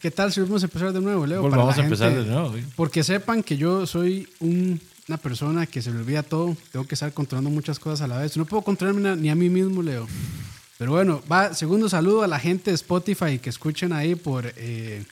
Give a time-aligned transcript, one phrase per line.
[0.00, 1.42] ¿Qué tal si vamos a empezar de nuevo, Leo?
[1.82, 2.54] A empezar gente- de nuevo.
[2.74, 6.56] Porque sepan que yo soy un- una persona que se le olvida todo.
[6.72, 8.36] Tengo que estar controlando muchas cosas a la vez.
[8.36, 10.06] No puedo controlarme ni a mí mismo, Leo.
[10.78, 15.04] Pero bueno, va, segundo saludo a la gente de Spotify que escuchen ahí por eh,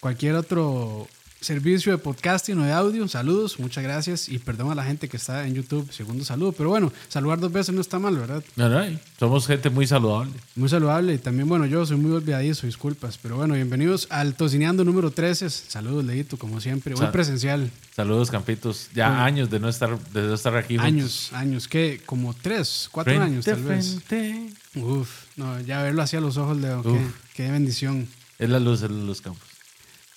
[0.00, 1.06] cualquier otro
[1.42, 3.06] servicio de podcasting o de audio.
[3.08, 4.28] Saludos, muchas gracias.
[4.28, 5.90] Y perdón a la gente que está en YouTube.
[5.92, 6.52] Segundo saludo.
[6.52, 8.42] Pero bueno, saludar dos veces no está mal, ¿verdad?
[8.56, 8.70] No,
[9.18, 10.32] somos gente muy saludable.
[10.56, 13.18] Muy saludable y también, bueno, yo soy muy olvidadizo, disculpas.
[13.20, 15.50] Pero bueno, bienvenidos al Tocineando número 13.
[15.50, 16.94] Saludos, Leito, como siempre.
[16.94, 17.70] Hoy Sal- presencial.
[17.94, 18.88] Saludos, Campitos.
[18.94, 19.22] Ya Bueno.
[19.24, 20.76] años de no estar, de no estar aquí.
[20.78, 20.86] juntos.
[20.86, 22.00] Años, años, ¿qué?
[22.06, 24.00] Como tres, cuatro Frente años tal vez.
[24.06, 24.52] frente.
[24.76, 26.98] Uf, no, ya verlo así a los ojos, Leo, qué,
[27.34, 28.08] qué bendición.
[28.38, 29.42] Es la luz, es la luz, Campos.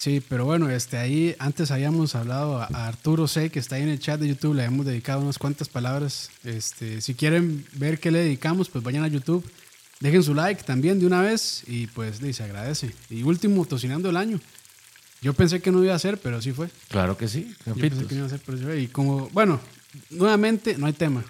[0.05, 3.81] Sí, pero bueno, este, ahí antes habíamos hablado a, a Arturo C, que está ahí
[3.81, 6.29] en el chat de YouTube, le hemos dedicado unas cuantas palabras.
[6.43, 9.43] Este, si quieren ver qué le dedicamos, pues vayan a YouTube,
[10.01, 12.91] dejen su like también de una vez y pues se agradece.
[13.09, 14.39] Y último, tocinando el año.
[15.23, 16.69] Yo pensé que no iba a ser, pero sí fue.
[16.89, 18.81] Claro que sí, Yo pensé que no iba a ser, pero sí fue.
[18.81, 19.59] Y como, bueno,
[20.11, 21.25] nuevamente no hay tema.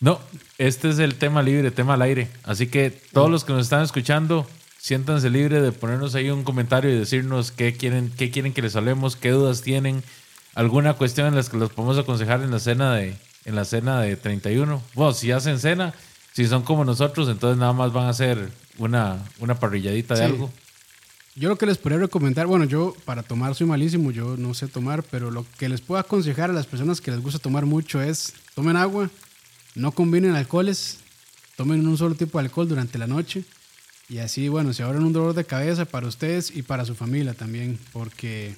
[0.00, 0.20] No,
[0.58, 2.28] este es el tema libre, tema al aire.
[2.42, 4.48] Así que todos los que nos están escuchando,
[4.84, 8.76] siéntanse libres de ponernos ahí un comentario y decirnos qué quieren, qué quieren que les
[8.76, 10.04] hablemos, qué dudas tienen,
[10.54, 14.02] alguna cuestión en las que los podemos aconsejar en la cena de, en la cena
[14.02, 14.82] de 31.
[14.92, 15.94] Bueno, si hacen cena,
[16.34, 20.26] si son como nosotros, entonces nada más van a hacer una, una parrilladita de Sí.
[20.26, 20.52] algo.
[21.34, 24.68] Yo lo que les podría recomendar, bueno, yo para tomar soy malísimo, yo no sé
[24.68, 28.02] tomar, pero lo que les puedo aconsejar a las personas que les gusta tomar mucho
[28.02, 29.08] es tomen agua,
[29.74, 30.98] no combinen alcoholes,
[31.56, 33.44] tomen un solo tipo de alcohol durante la noche
[34.08, 37.34] y así, bueno, se ahorran un dolor de cabeza para ustedes y para su familia
[37.34, 38.54] también, porque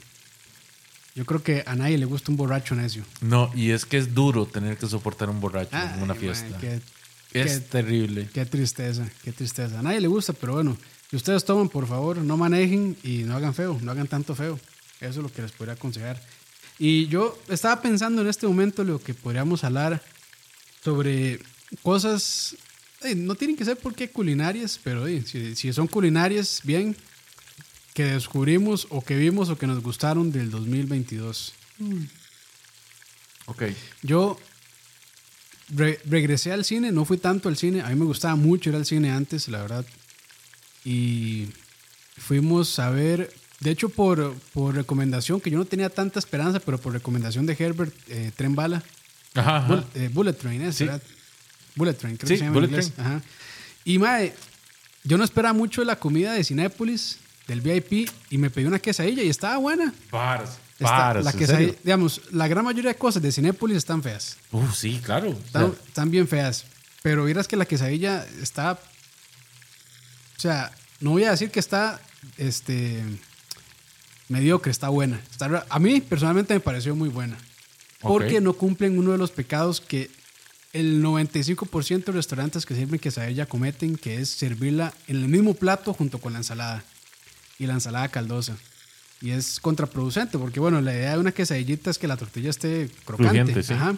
[1.14, 3.04] yo creo que a nadie le gusta un borracho necio.
[3.20, 6.50] No, y es que es duro tener que soportar un borracho en una Ay, fiesta.
[6.50, 6.74] man, qué,
[7.32, 8.28] es qué- terrible.
[8.34, 9.78] Qué tristeza, qué tristeza.
[9.78, 10.76] A nadie le gusta, pero bueno,
[11.08, 14.58] si ustedes toman, por favor, no manejen y no hagan feo, no hagan tanto feo.
[15.00, 16.20] Eso es lo que les podría aconsejar.
[16.78, 20.02] Y yo estaba pensando en este momento lo que podríamos hablar
[20.84, 21.40] sobre
[21.82, 22.56] cosas,
[23.02, 26.96] eh, no tienen que ser porque culinarias, pero eh, si, si son culinarias, bien,
[27.94, 31.52] que descubrimos o que vimos o que nos gustaron del 2022.
[33.46, 33.62] Ok.
[34.02, 34.38] Yo
[35.74, 38.76] re- regresé al cine, no fui tanto al cine, a mí me gustaba mucho ir
[38.76, 39.86] al cine antes, la verdad.
[40.84, 41.48] Y
[42.16, 46.78] fuimos a ver, de hecho por, por recomendación, que yo no tenía tanta esperanza, pero
[46.78, 48.82] por recomendación de Herbert, eh, Tren Bala,
[49.34, 49.68] Ajá, ajá.
[49.68, 50.84] Bull- eh, Bullet Train, ¿es Sí.
[50.84, 51.02] verdad?
[51.76, 52.92] Bullet Train, creo Sí, que se llama Bullet en inglés.
[52.98, 53.22] Ajá.
[53.84, 54.34] Y mae,
[55.04, 58.80] yo no esperaba mucho de la comida de Cinépolis, del VIP, y me pedí una
[58.80, 59.94] quesadilla y estaba buena.
[60.10, 64.36] Paras, paras, la ¿en quesadilla, digamos, la gran mayoría de cosas de Cinépolis están feas.
[64.50, 65.30] Uf, sí, claro.
[65.30, 66.64] O sea, Están, bien feas.
[67.02, 68.72] Pero vieras que la quesadilla está.
[68.72, 72.00] O sea, no voy a decir que está
[72.36, 73.00] este,
[74.28, 75.20] mediocre, está buena.
[75.30, 77.38] Está a mí personalmente me pareció muy buena.
[78.00, 80.10] Porque no cumplen uno de los pecados que
[80.76, 85.92] el 95% de restaurantes que sirven quesadilla cometen, que es servirla en el mismo plato
[85.92, 86.84] junto con la ensalada.
[87.58, 88.56] Y la ensalada caldosa.
[89.22, 92.90] Y es contraproducente, porque bueno, la idea de una quesadillita es que la tortilla esté
[93.04, 93.62] crocante.
[93.62, 93.72] Sí.
[93.72, 93.96] Ajá.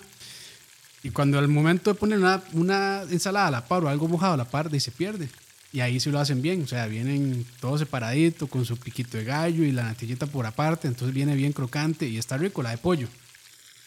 [1.03, 4.34] Y cuando al momento de poner una, una ensalada a la par o algo mojado
[4.34, 5.28] a la par, ahí se pierde.
[5.72, 6.62] Y ahí sí lo hacen bien.
[6.62, 10.87] O sea, vienen todo separadito, con su piquito de gallo y la natillita por aparte.
[10.87, 13.09] Entonces viene bien crocante y está rico la de pollo.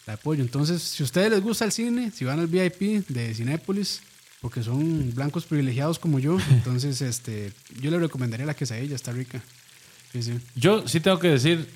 [0.08, 0.42] La pollo.
[0.42, 4.02] Entonces, si a ustedes les gusta el cine, si van al VIP de Cinépolis,
[4.42, 9.42] porque son blancos privilegiados como yo, entonces este, yo les recomendaría la quesadilla, está rica.
[10.12, 10.40] Sí, sí.
[10.56, 11.68] Yo sí tengo que decir,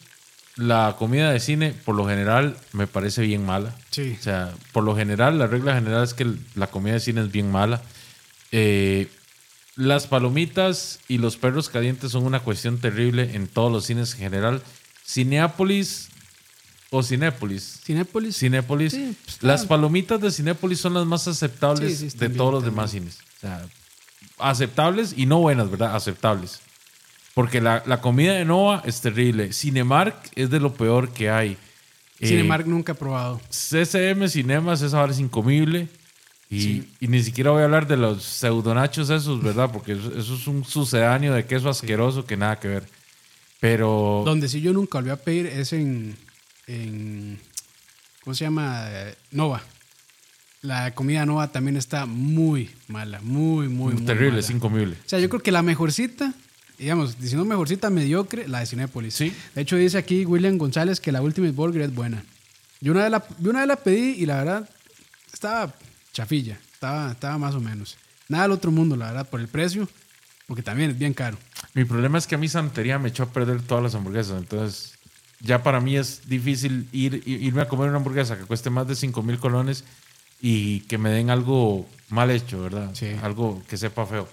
[0.56, 3.76] la comida de cine, por lo general, me parece bien mala.
[3.92, 4.16] Sí.
[4.20, 7.32] O sea, por lo general, la regla general es que la comida de cine es
[7.32, 7.82] bien mala.
[8.52, 9.10] Eh,
[9.76, 14.20] las palomitas y los perros calientes son una cuestión terrible en todos los cines en
[14.20, 14.64] general.
[15.06, 16.10] Cineápolis
[16.92, 17.82] o Cinépolis.
[17.84, 18.38] Cinépolis.
[18.38, 18.94] Cinépolis.
[18.94, 19.68] Sí, pues, las claro.
[19.70, 23.20] palomitas de Cinépolis son las más aceptables Sí, sí, de bien, todos los demás cines.
[23.38, 23.66] O sea,
[24.40, 25.96] aceptables y no buenas, ¿verdad?
[25.96, 26.62] Aceptables.
[27.34, 29.52] Porque la, la comida de Nova es terrible.
[29.52, 31.58] Cinemark es de lo peor que hay.
[32.20, 33.42] Eh, Cinemark nunca he probado.
[33.50, 35.90] CCM Cinemas, esa es incomible.
[36.50, 36.90] Y, Sí.
[37.02, 39.70] y ni siquiera voy a hablar de los pseudonachos esos, ¿verdad?
[39.74, 42.84] Porque eso, eso es un sucedáneo de queso asqueroso que nada que ver.
[43.60, 44.22] Pero...
[44.26, 46.16] Donde sí yo nunca volví a pedir es en,
[46.68, 47.40] en
[48.24, 48.88] ¿cómo se llama?
[49.32, 49.62] Nova.
[50.62, 54.40] La comida Nova también está muy mala, muy, muy, muy terrible, mala.
[54.40, 54.96] es incomible.
[55.06, 56.34] O sea, yo creo que la mejorcita,
[56.80, 59.14] digamos, diciendo mejorcita mediocre, la de Cinépolis.
[59.14, 59.32] Sí.
[59.54, 62.24] De hecho, dice aquí William González que la Ultimate Burger es buena.
[62.82, 64.70] Yo una vez la, yo una vez la pedí y la verdad
[65.32, 65.74] estaba
[66.12, 67.98] chafilla, estaba, estaba más o menos.
[68.28, 69.88] Nada del otro mundo, la verdad, por el precio,
[70.48, 71.38] porque también es bien caro.
[71.76, 74.40] Mi problema es que a mi santería me echó a perder todas las hamburguesas.
[74.40, 74.95] Entonces,
[75.42, 78.96] ya para mí es difícil ir, irme a comer una hamburguesa que cueste más de
[78.96, 79.84] 5 mil colones
[80.42, 82.92] y que me den algo mal hecho, ¿verdad?
[82.94, 83.08] Sí.
[83.22, 84.28] Algo que sepa feo.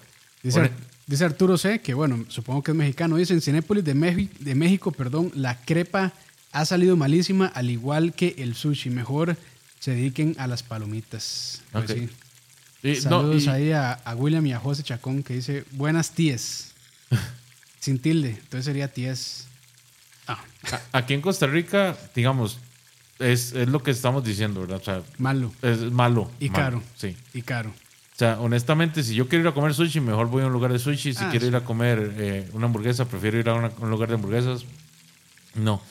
[1.05, 3.17] Dice, Arturo C, que bueno, supongo que es mexicano.
[3.17, 6.13] Dice, en Cinépolis de, Meji- de México, perdón, la crepa
[6.51, 8.89] ha salido malísima, al igual que el sushi.
[8.89, 9.35] Mejor
[9.79, 11.61] se dediquen a las palomitas.
[11.73, 12.09] Pues sí.
[12.83, 16.11] Y- no, Saludos y- ahí a, a William y a José Chacón, que dice, buenas
[16.11, 16.71] tías.
[17.79, 19.47] Sin tilde, entonces sería tías.
[20.27, 20.39] Ah,
[20.93, 22.59] aquí en Costa Rica, digamos,
[23.19, 24.79] es, es lo que estamos diciendo, ¿verdad?
[24.81, 26.31] O sea, malo es malo.
[26.39, 26.83] y malo, caro.
[26.95, 27.15] Sí.
[27.33, 27.69] Y caro.
[27.69, 30.71] O sea, honestamente, si yo quiero ir a comer sushi, mejor voy a un lugar
[30.71, 31.13] de sushi.
[31.13, 31.49] Si Ah, quiero sí.
[31.49, 34.65] ir a comer eh, una hamburguesa, prefiero ir a una- un lugar de hamburguesas.
[35.55, 35.81] No.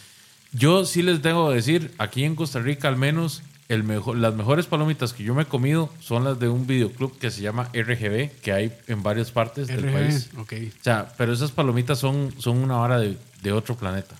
[0.52, 4.66] Yo sí les debo decir, aquí en Costa Rica al menos, el mejor, las mejores
[4.66, 8.30] palomitas que yo me he comido son las de un videoclub que se llama RGB,
[8.42, 10.28] que hay en varias partes del país.
[10.34, 10.52] RG, ok.
[10.80, 14.14] O sea, pero esas palomitas son, son una vara de, de otro planeta.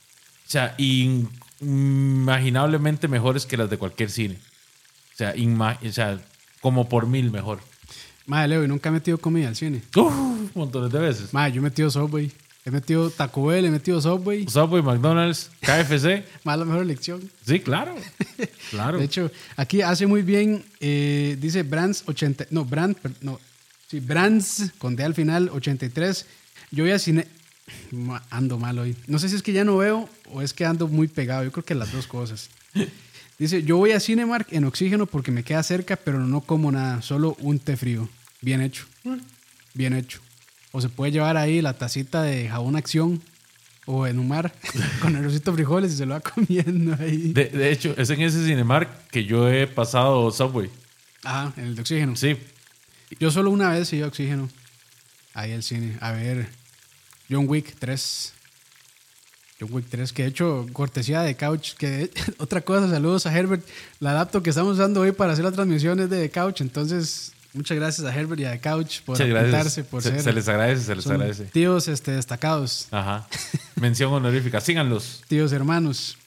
[0.52, 4.36] O sea, inimaginablemente mejores que las de cualquier cine.
[5.14, 6.20] O sea, inma- o sea
[6.60, 7.60] como por mil mejor.
[8.26, 9.80] Madre, Leo, ¿y nunca he metido comida al cine?
[9.96, 10.12] Uf,
[10.54, 11.32] montones de veces.
[11.32, 12.30] Madre, yo he metido Subway.
[12.66, 14.46] He metido Taco Bell, he metido Subway.
[14.46, 16.22] Subway, McDonald's, KFC.
[16.44, 17.22] Más la mejor elección.
[17.46, 17.94] Sí, claro.
[18.70, 18.98] Claro.
[18.98, 23.38] De hecho, aquí hace muy bien, eh, dice Brands 80, no, Brand, per- no,
[23.88, 26.26] sí, Brands con D al final, 83.
[26.70, 27.26] Yo voy a cine,
[28.30, 28.96] ando mal hoy.
[29.06, 31.44] No sé si es que ya no veo o es que ando muy pegado.
[31.44, 32.50] Yo creo que las dos cosas.
[33.38, 37.02] Dice, yo voy a Cinemark en oxígeno porque me queda cerca, pero no como nada,
[37.02, 38.08] solo un té frío.
[38.40, 38.86] Bien hecho.
[39.74, 40.20] Bien hecho.
[40.70, 43.20] O se puede llevar ahí la tacita de jabón acción
[43.86, 44.52] o en un mar
[45.00, 47.32] con el rosito frijoles y se lo va comiendo ahí.
[47.32, 50.70] de, de hecho, es en ese Cinemark que yo he pasado Subway.
[51.24, 52.16] Ajá, en el de oxígeno.
[52.16, 52.36] Sí.
[53.18, 54.48] Yo solo una vez he ido a oxígeno.
[55.34, 55.96] Ahí al cine.
[56.00, 56.48] A ver,
[57.32, 58.32] John Wick 3.
[59.60, 61.74] John Wick 3, que de hecho, cortesía de Couch.
[61.74, 63.64] Que otra cosa, saludos a Herbert.
[64.00, 66.60] La adapto que estamos usando hoy para hacer las transmisiones de The Couch.
[66.60, 70.22] Entonces, muchas gracias a Herbert y a The Couch por apuntarse, por se, ser.
[70.22, 71.44] se les agradece, se les son agradece.
[71.44, 73.26] Tíos este, destacados, Ajá.
[73.80, 74.60] Mención honorífica.
[74.60, 75.22] Síganlos.
[75.28, 76.18] tíos hermanos.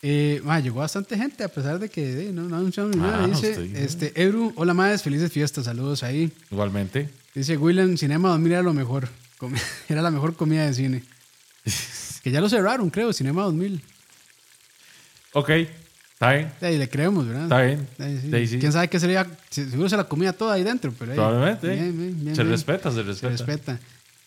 [0.00, 3.24] Eh, ma, llegó bastante gente a pesar de que eh, no, no anunciaron ni nada.
[3.24, 6.30] Ah, Dice, usted- este, Ebru, hola madres, felices fiestas, saludos ahí.
[6.52, 7.08] Igualmente.
[7.34, 9.08] Dice William, Cinema 2000 era lo mejor.
[9.88, 11.02] Era la mejor comida de cine.
[12.22, 13.80] Que ya lo cerraron, creo, Cinema 2000.
[15.34, 15.50] Ok.
[15.50, 16.52] Está bien.
[16.60, 17.44] Ahí le creemos, ¿verdad?
[17.44, 17.88] Está bien.
[17.96, 18.28] De ahí sí.
[18.28, 18.58] De ahí sí.
[18.58, 19.24] ¿Quién sabe qué sería?
[19.50, 21.68] Se- Seguro se la comía toda ahí dentro, pero ahí- Probablemente.
[21.68, 23.28] Bien, bien, bien, se respeta, se Se respeta.
[23.30, 23.78] respeta.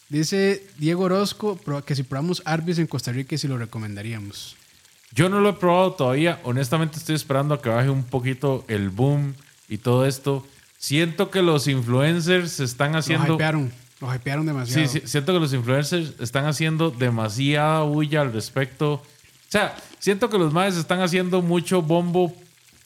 [0.08, 4.56] Dice Diego Orozco que si probamos Arby's en Costa Rica si lo recomendaríamos.
[5.13, 6.40] Yo no lo he probado todavía.
[6.44, 9.36] Honestamente, estoy esperando a que baje un poquito el boom
[9.68, 10.48] y todo esto.
[10.78, 13.34] Siento que los influencers se están Lo haciendo.
[13.36, 13.72] hypearon.
[14.01, 14.88] Lo hypearon demasiado.
[14.88, 18.94] Sí, sí, siento que los influencers están haciendo demasiada bulla al respecto.
[18.94, 19.03] O
[19.48, 22.33] sea, siento que los madres están haciendo mucho bombo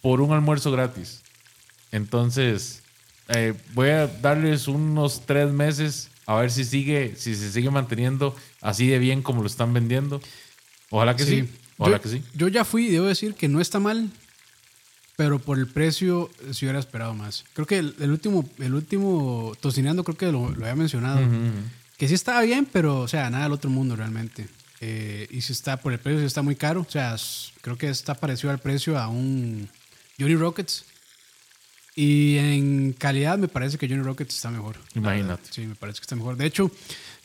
[0.01, 1.21] por un almuerzo gratis.
[1.91, 2.83] Entonces,
[3.29, 8.35] eh, voy a darles unos tres meses a ver si sigue, si se sigue manteniendo
[8.61, 10.21] así de bien como lo están vendiendo.
[10.89, 11.49] Ojalá que sí.
[11.77, 12.23] Ojalá yo, que sí.
[12.33, 14.09] Yo ya fui y debo decir que no está mal,
[15.15, 17.45] pero por el precio eh, si hubiera esperado más.
[17.53, 21.21] Creo que el, el último, el último tocineando creo que lo, lo había mencionado.
[21.97, 24.47] Que sí estaba bien, pero o sea, nada del otro mundo realmente.
[24.81, 26.81] Eh, y si está por el precio, si está muy caro.
[26.81, 27.15] O sea,
[27.61, 29.69] creo que está parecido al precio a un
[30.19, 30.85] Johnny Rockets.
[31.95, 34.75] Y en calidad me parece que Johnny Rockets está mejor.
[34.95, 35.49] Imagínate.
[35.49, 36.35] Sí, me parece que está mejor.
[36.35, 36.69] De hecho,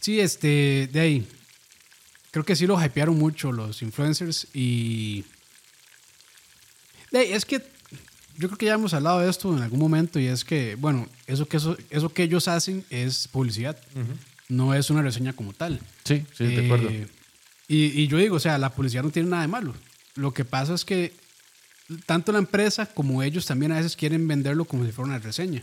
[0.00, 1.28] sí, este, de ahí.
[2.30, 5.25] Creo que sí lo hypearon mucho los influencers y...
[7.11, 7.61] De ahí, es que
[8.40, 11.06] yo creo que ya hemos hablado de esto en algún momento y es que, bueno,
[11.26, 13.78] eso que, eso, eso que ellos hacen es publicidad,
[14.49, 15.78] no es una reseña como tal.
[16.04, 16.90] Sí, sí, de Eh, acuerdo.
[17.68, 19.75] Y, y yo digo, o sea, la publicidad no tiene nada de malo.
[20.16, 21.12] Lo que pasa es que
[22.06, 25.62] tanto la empresa como ellos también a veces quieren venderlo como si fuera una reseña.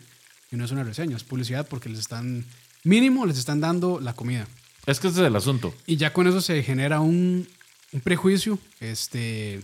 [0.52, 2.46] Y no es una reseña, es publicidad porque les están,
[2.84, 4.48] mínimo les están dando la comida.
[4.86, 5.74] Es que ese es el asunto.
[5.86, 7.46] Y ya con eso se genera un,
[7.92, 9.62] un prejuicio este,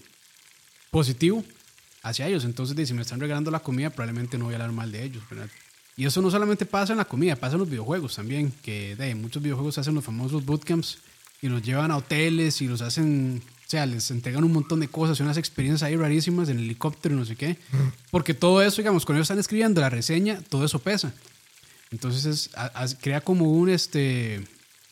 [0.92, 1.46] positivo
[2.04, 2.46] hacia ellos.
[2.46, 5.24] Entonces, si me están regalando la comida, probablemente no voy a hablar mal de ellos,
[5.30, 5.50] ¿verdad?
[5.96, 9.14] Y eso no solamente pasa en la comida, pasa en los videojuegos también, que de,
[9.16, 11.00] muchos videojuegos hacen los famosos bootcamps
[11.42, 14.88] y los llevan a hoteles y los hacen, o sea, les entregan un montón de
[14.88, 17.58] cosas y unas experiencias ahí rarísimas en helicóptero y no sé qué.
[18.12, 21.14] Porque todo eso, digamos, cuando ellos están escribiendo la reseña, todo eso pesa.
[21.92, 24.44] Entonces es- a- a- crea como un, este,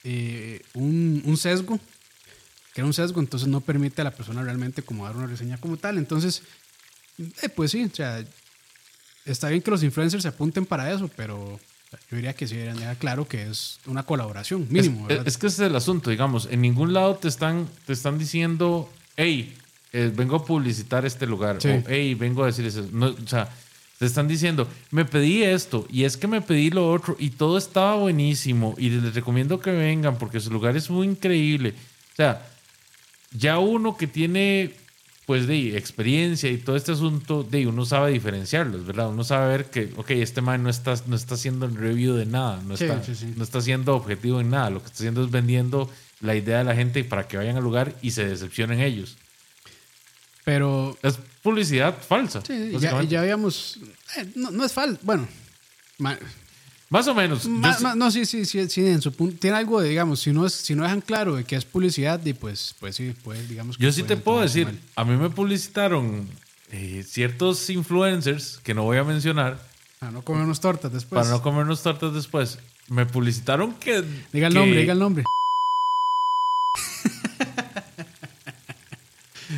[0.04, 1.80] eh, un, un sesgo,
[2.74, 5.78] crea un sesgo, entonces no permite a la persona realmente como dar una reseña como
[5.78, 5.98] tal.
[5.98, 6.44] Entonces,
[7.18, 8.24] eh, pues sí, o sea,
[9.26, 11.60] está bien que los influencers se apunten para eso, pero
[12.10, 15.10] Yo diría que sí deberían dejar claro que es una colaboración, mínimo.
[15.10, 16.48] Es, que ese es el asunto, digamos.
[16.50, 19.54] En ningún lado te están, te están diciendo, hey,
[19.92, 21.58] eh, vengo a publicitar este lugar.
[21.62, 21.68] Sí.
[21.68, 22.88] O hey, vengo a decir eso.
[22.94, 23.50] No, o sea,
[24.00, 27.58] te están diciendo, me pedí esto y es que me pedí lo otro y todo
[27.58, 31.76] estaba buenísimo y les recomiendo que vengan porque su lugar es muy increíble.
[32.14, 32.50] O sea,
[33.32, 34.74] ya uno que tiene
[35.26, 39.10] pues de experiencia y todo este asunto, de uno sabe diferenciarlos, ¿verdad?
[39.10, 42.26] Uno sabe ver que, ok, este man no está, no está haciendo el review de
[42.26, 43.34] nada, no, Sí, está, sí, sí.
[43.38, 46.64] no está siendo objetivo en nada, lo que está haciendo es vendiendo la idea de
[46.66, 49.18] la gente para que vayan al lugar y se decepcionen ellos.
[50.44, 52.42] Pero Es publicidad falsa.
[52.46, 53.78] sí, ya, ya habíamos.
[54.18, 55.00] eh, no, no es falso.
[55.04, 55.28] Bueno,
[56.92, 57.48] Más o menos.
[57.48, 59.38] Ma- ma- no, sí, sí, sí, sí, en su punto.
[59.40, 62.24] Tiene algo de, digamos, si no, es, si no dejan claro de que es publicidad,
[62.26, 64.80] y pues, pues sí, pues digamos que Yo sí te puedo decir, mal.
[64.98, 66.28] a mí me publicitaron
[66.70, 69.58] eh, ciertos influencers que no voy a mencionar
[70.00, 71.22] Para no comernos tortas después.
[71.24, 72.60] para no comernos tortas después.
[72.90, 74.04] Me publicitaron que.
[74.34, 75.24] Diga el que- nombre, diga el nombre.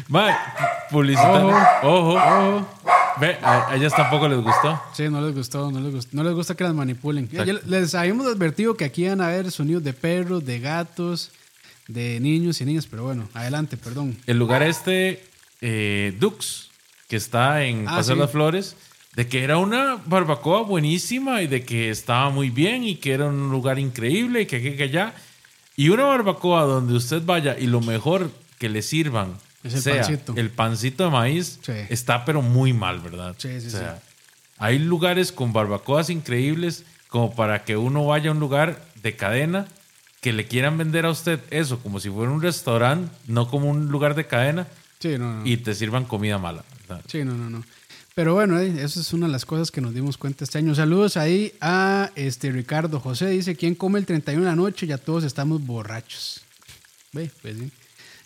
[0.08, 0.36] Mae,
[0.92, 1.54] publicitaron.
[1.84, 2.16] Ojo.
[2.20, 2.68] Oh,
[3.20, 4.82] Ve, a, a ellas tampoco les gustó.
[4.93, 7.29] sí, no les gustó, no les gustó, no les gusta que las manipulen.
[7.29, 11.32] Ya- les habíamos advertido que aquí iban a haber sonidos de perros, de gatos,
[11.88, 14.17] de niños y niñas, pero bueno, adelante, perdón.
[14.25, 15.24] El lugar este,
[15.62, 16.70] eh, Dux,
[17.08, 18.22] que está en Ah, Paseo sí.
[18.22, 18.75] las Flores,
[19.15, 23.25] de que era una barbacoa buenísima y de que estaba muy bien y que era
[23.25, 25.13] un lugar increíble y que aquí que allá.
[25.75, 29.96] Y una barbacoa donde usted vaya y lo mejor que le sirvan Es el sea
[30.01, 30.34] pancito.
[30.36, 31.72] el pancito de maíz, Sí.
[31.89, 33.36] está pero muy mal, ¿verdad?
[33.38, 34.01] Sí, sí, O sea,
[34.58, 39.67] Hay lugares con barbacoas increíbles como para que uno vaya a un lugar de cadena
[40.22, 43.88] que le quieran vender a usted eso como si fuera un restaurante, no como un
[43.88, 44.67] lugar de cadena
[45.00, 45.46] Sí, no, no.
[45.46, 46.63] y te sirvan comida mala.
[46.88, 47.03] ¿verdad?
[47.08, 47.63] Sí, no, no, no.
[48.15, 50.75] Pero bueno, eh, eso es una de las cosas que nos dimos cuenta este año.
[50.75, 53.27] Saludos ahí a este Ricardo José.
[53.29, 54.86] Dice, ¿quién come el 31 de la noche?
[54.86, 56.41] Ya todos estamos borrachos.
[57.12, 57.72] Ve, pues sí.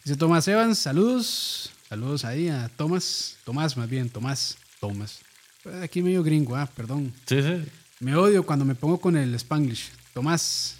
[0.07, 1.69] Dice Tomás Evans, saludos.
[1.89, 3.35] Saludos ahí a Tomás.
[3.43, 4.55] Tomás, más bien, Tomás.
[4.79, 5.19] Tomás.
[5.65, 7.13] Eh, Aquí medio gringo, ah, perdón.
[7.25, 7.65] Sí, sí.
[7.99, 9.89] Me odio cuando me pongo con el Spanglish.
[10.13, 10.77] Tomás.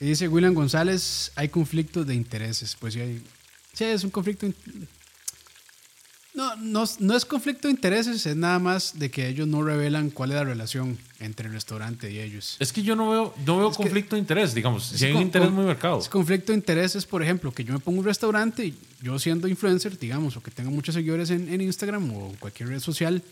[0.00, 2.74] Y dice William González, hay conflictos de intereses.
[2.80, 3.22] Pues sí, hay,
[3.74, 4.46] sí es un conflicto.
[6.34, 10.08] No, no, no es conflicto de intereses, es nada más de que ellos no revelan
[10.08, 12.56] cuál es la relación entre el restaurante y ellos.
[12.58, 14.84] Es que yo no veo, no veo Es que- conflicto de interés, digamos.
[14.86, 15.98] Si hay un interés muy marcado.
[15.98, 19.46] Es conflicto de intereses, por ejemplo, que yo me pongo un restaurante y yo siendo
[19.46, 23.22] influencer, digamos, o que tenga muchos seguidores en, en Instagram o en cualquier red social,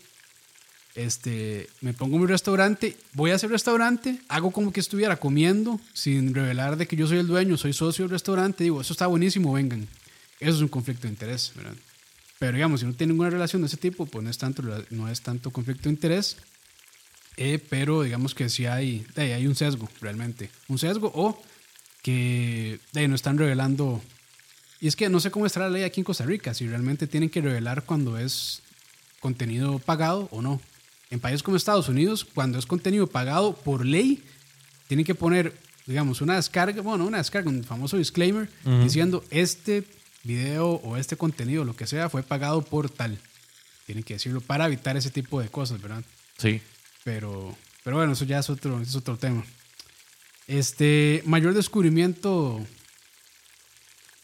[0.93, 6.35] este, me pongo mi restaurante, voy a ese restaurante, hago como que estuviera comiendo sin
[6.35, 9.53] revelar de que yo soy el dueño, soy socio del restaurante, digo, eso está buenísimo,
[9.53, 9.87] vengan.
[10.39, 11.73] Eso es un conflicto de interés, ¿verdad?
[12.41, 15.07] Pero digamos, si no tiene ninguna relación de ese tipo, pues no es tanto, no
[15.07, 16.37] es tanto conflicto de interés.
[17.37, 20.49] Eh, pero digamos que sí hay, eh, hay un sesgo, realmente.
[20.67, 21.39] Un sesgo o
[22.01, 24.01] que eh, no están revelando.
[24.79, 27.05] Y es que no sé cómo está la ley aquí en Costa Rica, si realmente
[27.05, 28.63] tienen que revelar cuando es
[29.19, 30.59] contenido pagado o no.
[31.11, 34.23] En países como Estados Unidos, cuando es contenido pagado por ley,
[34.87, 35.55] tienen que poner,
[35.85, 38.49] digamos, una descarga, bueno, una descarga, un famoso disclaimer,
[38.81, 39.85] diciendo este
[40.23, 43.17] video o este contenido, lo que sea, fue pagado por tal.
[43.85, 46.03] Tienen que decirlo para evitar ese tipo de cosas, ¿verdad?
[46.37, 46.61] Sí.
[47.03, 49.43] Pero, pero bueno, eso ya es otro, es otro tema.
[50.47, 52.65] Este, mayor descubrimiento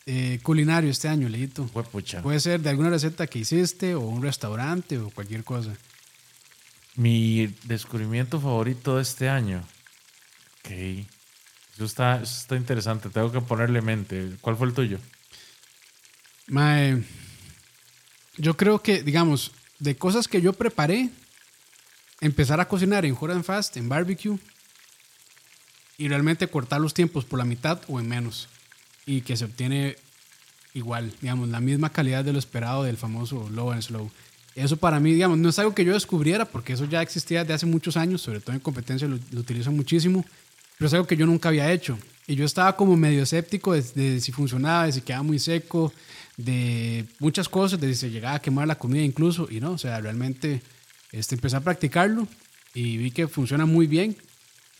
[0.05, 1.67] eh, culinario este año, Leito.
[2.23, 5.73] Puede ser de alguna receta que hiciste o un restaurante o cualquier cosa.
[6.95, 9.63] Mi descubrimiento favorito de este año.
[10.59, 10.71] Ok.
[11.75, 13.09] Eso está, eso está interesante.
[13.09, 14.31] Tengo que ponerle mente.
[14.41, 14.97] ¿Cuál fue el tuyo?
[16.47, 17.03] Mae,
[18.37, 21.09] yo creo que, digamos, de cosas que yo preparé,
[22.21, 24.39] empezar a cocinar en Hot and Fast, en barbecue,
[25.97, 28.47] y realmente cortar los tiempos por la mitad o en menos.
[29.05, 29.97] Y que se obtiene
[30.73, 34.09] igual, digamos, la misma calidad de lo esperado del famoso low and slow.
[34.55, 37.55] Eso para mí, digamos, no es algo que yo descubriera, porque eso ya existía desde
[37.55, 40.23] hace muchos años, sobre todo en competencia lo, lo utilizan muchísimo,
[40.77, 41.97] pero es algo que yo nunca había hecho.
[42.27, 45.93] Y yo estaba como medio escéptico de, de si funcionaba, de si quedaba muy seco,
[46.35, 49.77] de muchas cosas, de si se llegaba a quemar la comida incluso, y no, o
[49.77, 50.61] sea, realmente
[51.11, 52.27] este, empecé a practicarlo
[52.73, 54.17] y vi que funciona muy bien.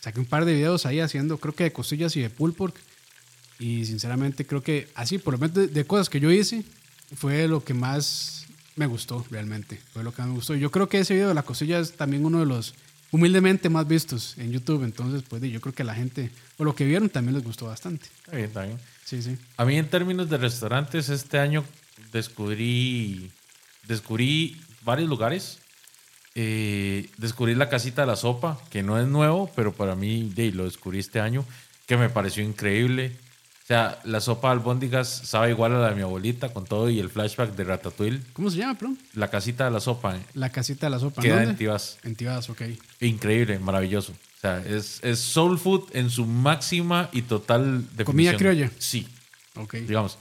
[0.01, 2.75] Saqué un par de videos ahí haciendo, creo que de costillas y de pork.
[3.59, 6.63] Y sinceramente creo que así, por lo menos de, de cosas que yo hice,
[7.15, 9.79] fue lo que más me gustó realmente.
[9.93, 10.53] Fue lo que más me gustó.
[10.53, 12.75] Yo creo que ese video de la costilla es también uno de los
[13.11, 14.83] humildemente más vistos en YouTube.
[14.83, 18.07] Entonces, pues yo creo que la gente, o lo que vieron, también les gustó bastante.
[18.31, 18.79] Está bien.
[19.05, 19.37] Sí, sí.
[19.55, 21.63] A mí en términos de restaurantes, este año
[22.11, 23.31] descubrí,
[23.87, 25.59] descubrí varios lugares.
[26.39, 30.51] eh, descubrí la casita de la sopa, que no es nuevo, pero para mí de,
[30.51, 31.43] lo descubrí este año,
[31.87, 33.15] que me pareció increíble.
[33.67, 36.89] O sea, la sopa de albóndigas sabe igual a la de mi abuelita, con todo
[36.89, 38.21] y el flashback de Ratatouille.
[38.31, 38.97] ¿Cómo se llama, perdón?
[39.13, 40.15] La casita de la sopa.
[40.15, 41.21] eh, La casita de la sopa.
[41.21, 41.49] Queda ¿Dónde?
[41.51, 41.97] en Tibás.
[42.03, 42.61] En Tibás, ok.
[43.01, 44.13] Increíble, maravilloso.
[44.13, 48.05] O sea, es, es soul food en su máxima y total definición.
[48.05, 48.71] ¿Comida criolla?
[48.79, 49.05] Sí,
[49.57, 49.73] Ok.
[49.85, 50.17] digamos.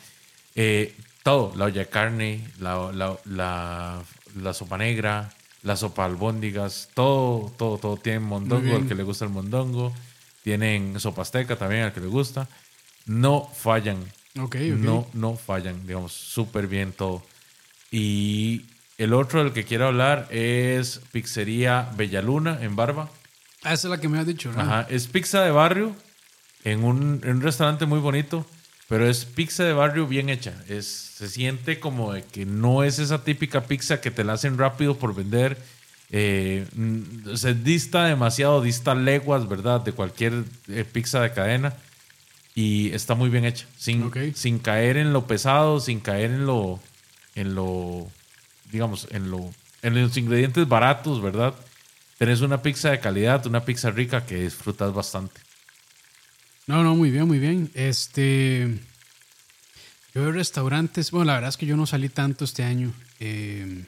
[0.56, 4.02] Eh, todo, la olla de carne, la, la, la,
[4.42, 5.30] la sopa negra,
[5.62, 7.96] la sopa de albóndigas, todo, todo, todo.
[7.96, 8.76] Tienen mondongo, bien.
[8.82, 9.92] al que le gusta el mondongo.
[10.42, 12.48] Tienen sopa azteca también, al que le gusta.
[13.06, 13.98] No fallan.
[14.38, 14.60] Ok, ok.
[14.78, 17.22] No, no fallan, digamos, súper bien todo.
[17.90, 18.66] Y
[18.98, 23.08] el otro del que quiero hablar es Pizzería Bellaluna en Barba.
[23.62, 24.60] Ah, esa es la que me has dicho, ¿no?
[24.60, 25.94] Ajá, es pizza de barrio
[26.64, 28.46] en un, en un restaurante muy bonito,
[28.88, 30.54] pero es pizza de barrio bien hecha.
[30.68, 34.58] Es, se siente como de que no es esa típica pizza que te la hacen
[34.58, 35.58] rápido por vender.
[36.10, 36.66] Eh,
[37.34, 39.80] se dista demasiado, dista leguas, ¿verdad?
[39.80, 41.74] De cualquier eh, pizza de cadena.
[42.56, 46.80] Y está muy bien hecha, sin, sin caer en lo pesado, sin caer en lo,
[47.34, 48.10] en lo,
[48.72, 51.54] digamos, en lo, en los ingredientes baratos, ¿verdad?
[52.16, 55.38] Tenés una pizza de calidad, una pizza rica que disfrutas bastante.
[56.66, 57.70] No, no, muy bien, muy bien.
[57.74, 58.80] Este.
[60.14, 61.10] Yo de restaurantes.
[61.10, 62.90] Bueno, la verdad es que yo no salí tanto este año.
[63.20, 63.84] eh,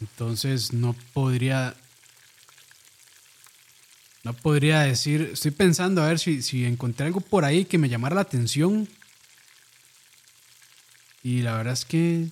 [0.00, 1.74] entonces no podría.
[4.24, 5.30] No podría decir.
[5.34, 8.88] Estoy pensando a ver si, si encontré algo por ahí que me llamara la atención.
[11.22, 12.28] Y la verdad es que.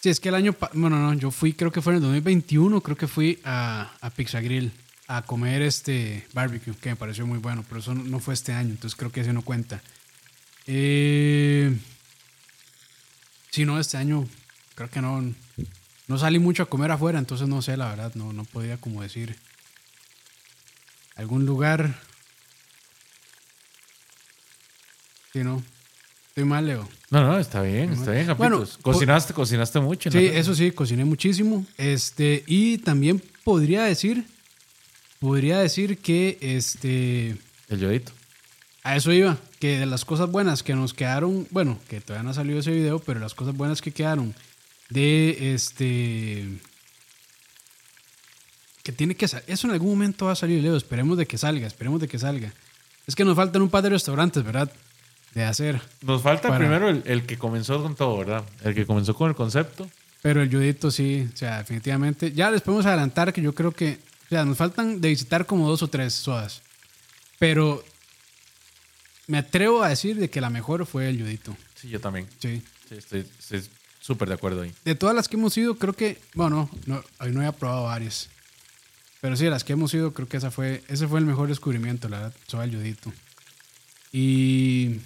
[0.00, 0.54] Sí, es que el año.
[0.72, 4.10] Bueno, no, yo fui, creo que fue en el 2021, creo que fui a, a
[4.10, 4.72] Pizza Grill
[5.08, 8.70] a comer este barbecue, que me pareció muy bueno, pero eso no, fue este año,
[8.70, 9.80] entonces creo que ese no cuenta.
[10.66, 11.76] Eh,
[13.50, 14.26] sí, no, este año
[14.74, 15.34] creo que no.
[16.08, 19.02] No salí mucho a comer afuera, entonces no sé, la verdad, no, no podía como
[19.02, 19.36] decir.
[21.16, 21.98] Algún lugar.
[25.32, 25.62] Sí, no.
[26.28, 26.88] Estoy mal, Leo.
[27.10, 28.78] No, no, está bien, está bien, Bueno, Japitos.
[28.82, 30.10] cocinaste, cocinaste mucho.
[30.10, 30.22] Sí, ¿no?
[30.22, 31.64] eso sí, cociné muchísimo.
[31.78, 34.24] Este, y también podría decir,
[35.18, 37.36] podría decir que este,
[37.68, 38.12] El yodito.
[38.82, 42.30] a eso iba, que de las cosas buenas que nos quedaron, bueno, que todavía no
[42.30, 44.34] ha salido ese video, pero las cosas buenas que quedaron
[44.90, 46.46] de este,
[48.86, 51.36] que tiene que salir, eso en algún momento va a salir, Leo, esperemos de que
[51.36, 52.52] salga, esperemos de que salga.
[53.04, 54.70] Es que nos faltan un par de restaurantes, ¿verdad?
[55.34, 55.80] De hacer.
[56.02, 58.44] Nos falta Para- primero el, el que comenzó con todo, ¿verdad?
[58.62, 59.90] El que comenzó con el concepto.
[60.22, 62.30] Pero el Judito sí, o sea, definitivamente.
[62.30, 65.68] Ya les podemos adelantar que yo creo que, o sea, nos faltan de visitar como
[65.68, 66.62] dos o tres sodas.
[67.40, 67.84] Pero
[69.26, 71.56] me atrevo a decir de que la mejor fue el Judito.
[71.74, 72.28] Sí, yo también.
[72.38, 72.62] Sí.
[72.88, 73.26] Sí, estoy
[74.00, 74.72] súper de acuerdo ahí.
[74.84, 78.28] De todas las que hemos ido, creo que, bueno, no, hoy no había probado varias.
[79.26, 81.48] Pero sí, de las que hemos ido, creo que esa fue, ese fue el mejor
[81.48, 83.12] descubrimiento, la verdad, soda el Judito.
[84.12, 85.00] Y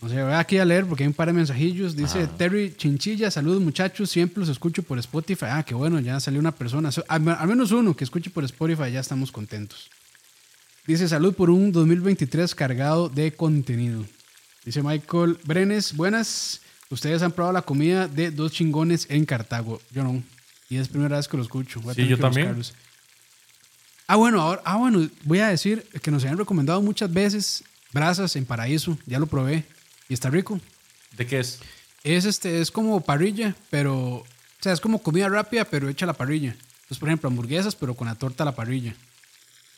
[0.00, 1.94] no sé, voy aquí a leer porque hay un par de mensajillos.
[1.94, 2.26] Dice.
[2.38, 5.44] Terry Chinchilla, saludos muchachos, siempre los escucho por Spotify.
[5.50, 8.42] Ah, qué bueno, ya salió una persona, So- al, al menos uno que escuche por
[8.44, 9.90] Spotify, ya estamos contentos.
[10.86, 14.02] Dice salud por un 2023 cargado de contenido.
[14.64, 16.62] Dice Michael Brenes, buenas.
[16.88, 19.78] Ustedes han probado la comida de dos chingones en Cartago.
[19.90, 20.22] Yo no.
[20.68, 21.80] Y es primera vez que lo escucho.
[21.80, 22.46] Voy a Sí, tener yo que también.
[22.48, 22.74] buscarlos.
[24.06, 28.36] Ah, bueno, ahora, ah, bueno, voy a decir que nos habían recomendado muchas veces brasas
[28.36, 28.98] en paraíso.
[29.06, 29.64] Ya lo probé.
[30.08, 30.60] Y está rico.
[31.16, 31.60] ¿De qué es?
[32.04, 33.96] Es este, es como parrilla, pero.
[34.16, 34.26] O
[34.60, 36.50] sea, es como comida rápida, pero hecha a la parrilla.
[36.82, 38.94] Entonces, por ejemplo, hamburguesas, pero con la torta a la parrilla.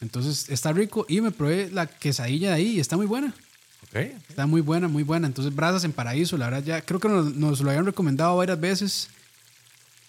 [0.00, 1.04] Entonces, está rico.
[1.08, 3.34] Y me probé la quesadilla de ahí y está muy buena.
[3.82, 3.96] Ok.
[4.28, 5.26] Está muy buena, muy buena.
[5.26, 8.60] Entonces, brasas en paraíso, la verdad, ya creo que nos, nos lo habían recomendado varias
[8.60, 9.08] veces.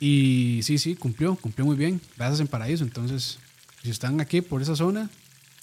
[0.02, 2.02] Y sí, sí, cumplió, cumplió muy bien.
[2.18, 2.84] Brasas en paraíso.
[2.84, 3.38] Entonces,
[3.84, 5.10] si están aquí por esa zona,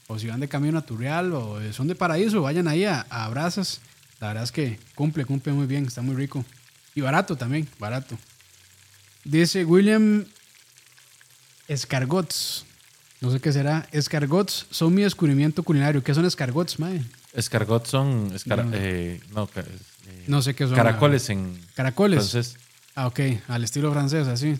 [0.06, 3.28] o si van de camino a Turrial, o son de paraíso, vayan ahí a, a
[3.28, 3.80] brasas.
[4.20, 6.44] La verdad es que cumple, cumple muy bien, está muy rico.
[6.94, 8.16] Y barato también, barato.
[9.24, 10.24] Dice William
[11.66, 12.64] Escargots.
[13.20, 13.88] No sé qué será.
[13.90, 16.02] Escargots son mi descubrimiento culinario.
[16.04, 17.02] ¿Qué son escargots, mae?
[17.34, 18.28] Escargots son.
[18.46, 18.70] No.
[18.72, 19.64] eh, no, eh,
[20.28, 20.76] No sé qué son.
[20.76, 21.60] caracoles en.
[21.74, 22.18] Caracoles.
[22.34, 22.56] Entonces,
[23.00, 24.58] Ah, ok, al estilo francés, así.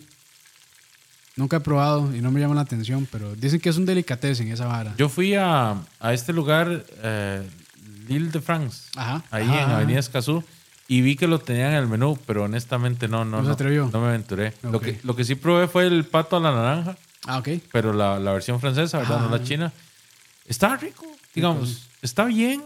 [1.35, 4.49] Nunca he probado y no me llama la atención, pero dicen que es un delicatessen
[4.51, 4.93] esa vara.
[4.97, 7.45] yo fui a, a este lugar, eh,
[8.07, 9.23] Lille de France, Ajá.
[9.29, 9.75] ahí ajá, en ajá.
[9.77, 10.43] Avenida Escazú,
[10.87, 13.89] y vi que lo tenían en el menú, pero honestamente no, no, ¿No se atrevió?
[13.91, 14.53] no me aventuré.
[14.63, 16.97] Lo, que, lo que sí probé fue el pato a la naranja,
[17.27, 17.49] Ah, ok.
[17.73, 19.19] pero la, la versión francesa, ¿verdad?
[19.19, 19.37] No Ah.
[19.37, 19.73] la china.
[20.45, 22.63] Está rico, digamos, está bien.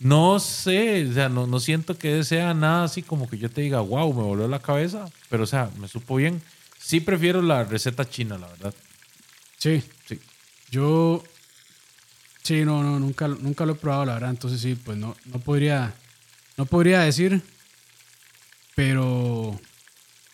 [0.00, 3.62] No sé, o sea, no, no siento que sea nada así como que yo te
[3.62, 6.40] diga, wow, me volvió la cabeza, pero o sea, me supo bien.
[6.78, 8.74] Sí prefiero la receta china, la verdad.
[9.58, 10.20] Sí, Sí.
[10.70, 11.22] yo.
[12.44, 14.30] Sí, no, no, nunca, nunca lo he probado, la verdad.
[14.30, 15.92] Entonces sí, pues no, no podría.
[16.56, 17.42] No podría decir.
[18.74, 19.60] Pero.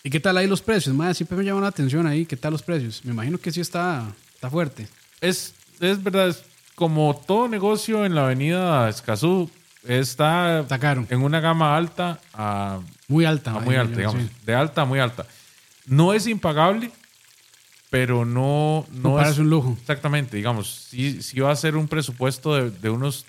[0.02, 0.94] ¿Y qué tal ahí los precios?
[0.94, 2.26] Más siempre me llama la atención ahí.
[2.26, 3.04] ¿Qué tal los precios?
[3.04, 4.86] Me imagino que sí está, está fuerte.
[5.20, 9.50] Es, es verdad, es como todo negocio en la avenida Escazú,
[9.86, 11.06] está, Está caro.
[11.10, 13.52] en una gama alta a, Muy alta.
[13.52, 14.30] a muy alta, digamos, sí.
[14.44, 15.26] De alta a muy alta.
[15.86, 16.90] No es impagable,
[17.90, 19.76] pero no, no, No es parece un lujo.
[19.80, 23.24] Exactamente, digamos, si, si va a ser un presupuesto de, de unos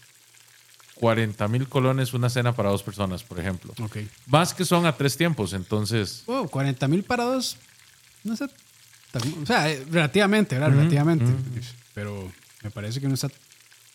[0.95, 3.73] 40 mil colones una cena para dos personas, por ejemplo.
[3.84, 3.97] Ok.
[4.27, 6.23] Más que son a tres tiempos, entonces...
[6.25, 7.58] Oh, 40 mil para dos.
[8.23, 8.49] No tan-
[9.43, 10.75] O sea, eh, relativamente, ¿verdad?
[10.75, 11.25] Relativamente.
[11.93, 12.31] Pero
[12.65, 13.30] me parece que no está.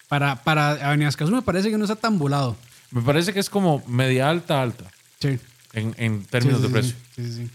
[0.08, 2.56] Para, para Avenida Escazú me parece que no está tan volado.
[2.92, 5.38] Me parece que es como media alta, alta, Sí.
[5.72, 6.96] en, en términos Sí, sí, de precio.
[7.16, 7.50] Sí, sí, sí.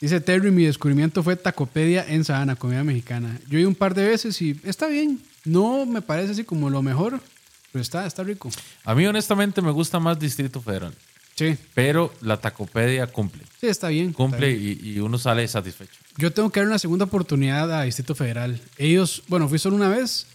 [0.00, 3.38] Dice Terry, mi descubrimiento fue Tacopedia en Sabana, comida mexicana.
[3.48, 5.20] Yo he ido un par de veces y está bien.
[5.44, 7.20] No me parece así como lo mejor,
[7.72, 8.50] pero está, está rico.
[8.84, 10.94] A mí honestamente me gusta más Distrito Federal,
[11.36, 13.42] Sí, pero la Tacopedia cumple.
[13.60, 14.06] sí, está bien.
[14.10, 14.78] está Cumple bien.
[14.82, 16.00] y, y uno sale satisfecho.
[16.20, 18.60] Yo tengo que dar una segunda oportunidad a Distrito Federal.
[18.76, 20.26] Ellos, bueno, fui solo una vez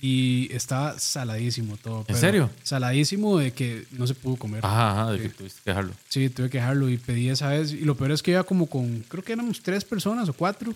[0.00, 2.02] y estaba saladísimo todo.
[2.02, 2.50] pero serio?
[2.64, 4.66] Saladísimo de que no se pudo comer.
[4.66, 5.94] Ajá, ajá, de que tuviste que dejarlo.
[6.08, 7.72] Sí, tuve que dejarlo y pedí esa vez.
[7.72, 10.74] Y lo peor es que iba como con, creo que éramos tres personas o cuatro.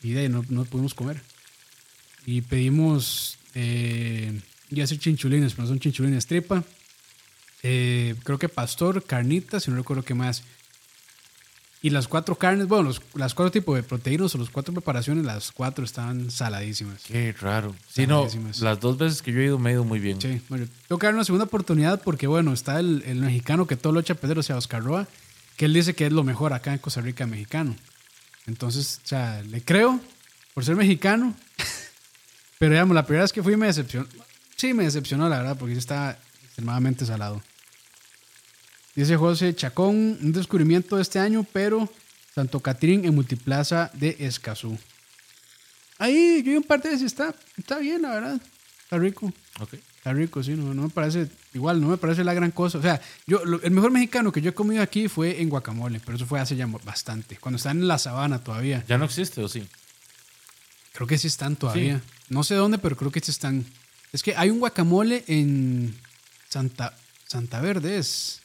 [0.00, 1.20] Y de ahí no, no pudimos comer.
[2.24, 6.62] Y pedimos, eh, iba a ser chinchulines, pero no son chinchulines, tripa.
[7.64, 10.44] Eh, creo que pastor, carnitas y no recuerdo qué más.
[11.84, 15.22] Y las cuatro carnes, bueno, los, las cuatro tipos de proteínas o las cuatro preparaciones,
[15.22, 17.02] las cuatro estaban saladísimas.
[17.02, 17.76] Qué raro.
[17.92, 18.26] Sí, no,
[18.62, 20.18] las dos veces que yo he ido me he ido muy bien.
[20.18, 23.76] Sí, bueno, tengo que dar una segunda oportunidad porque, bueno, está el, el mexicano que
[23.76, 25.06] todo lo echa a perder, o sea, Oscar Roa,
[25.58, 27.76] que él dice que es lo mejor acá en Costa Rica mexicano.
[28.46, 30.00] Entonces, o sea, le creo
[30.54, 31.34] por ser mexicano,
[32.58, 34.06] pero digamos, la primera vez que fui me decepcionó.
[34.56, 37.42] Sí, me decepcionó, la verdad, porque sí está extremadamente salado.
[38.94, 41.88] Dice José Chacón, un descubrimiento de este año, pero
[42.34, 44.78] Santo Catrín en Multiplaza de Escazú.
[45.98, 48.40] Ahí, yo vi un par de veces, está, está bien, la verdad.
[48.84, 49.32] Está rico.
[49.96, 52.78] Está rico, sí, no, no me parece, igual, no me parece la gran cosa.
[52.78, 56.00] O sea, yo, lo- el mejor mexicano que yo he comido aquí fue en guacamole,
[56.04, 58.84] pero eso fue hace ya bastante, cuando están en la sabana todavía.
[58.88, 59.66] ¿Ya no existe o sí?
[60.92, 62.00] Creo que sí están todavía.
[62.28, 63.64] No sé dónde, pero creo que sí están.
[64.12, 65.94] Es que hay un guacamole en
[66.48, 68.40] Santa, Santa Verde, es,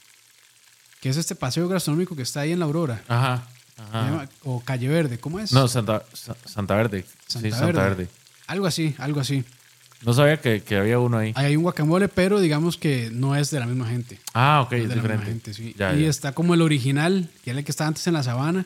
[1.01, 3.03] que es este paseo gastronómico que está ahí en la Aurora.
[3.07, 3.47] Ajá.
[3.77, 4.27] Ajá.
[4.43, 5.53] o Calle Verde, ¿cómo es?
[5.53, 7.05] No, Santa, Sa- Santa Verde.
[7.27, 8.09] sí, Santa Verde.
[8.47, 9.45] Algo así, algo así.
[10.01, 11.31] No sabía que, que había uno ahí.
[11.35, 14.19] Ahí hay un guacamole, pero digamos que no es de la misma gente.
[14.33, 15.25] Ah, ok, de es la misma diferente.
[15.31, 15.75] gente, sí.
[15.77, 16.09] Ya, y ya.
[16.09, 18.65] está como el original, que era el que estaba antes en la sabana,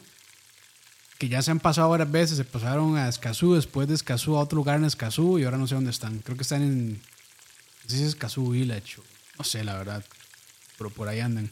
[1.19, 4.41] que ya se han pasado varias veces, se pasaron a Escazú, después de Escazú a
[4.41, 6.19] otro lugar en Escazú y ahora no sé dónde están.
[6.19, 6.99] Creo que están en, no
[7.87, 8.97] sé si es Escazú Village,
[9.37, 10.03] no sé la verdad,
[10.77, 11.49] pero por ahí andan.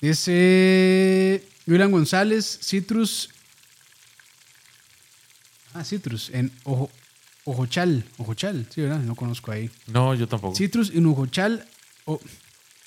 [0.00, 3.30] Dice William González, Citrus,
[5.74, 6.90] ah, Citrus, en Ojo,
[7.44, 9.00] Ojochal, Ojochal, sí, ¿verdad?
[9.00, 9.70] No conozco ahí.
[9.86, 10.54] No, yo tampoco.
[10.54, 11.66] Citrus en Ojochal.
[12.04, 12.20] o-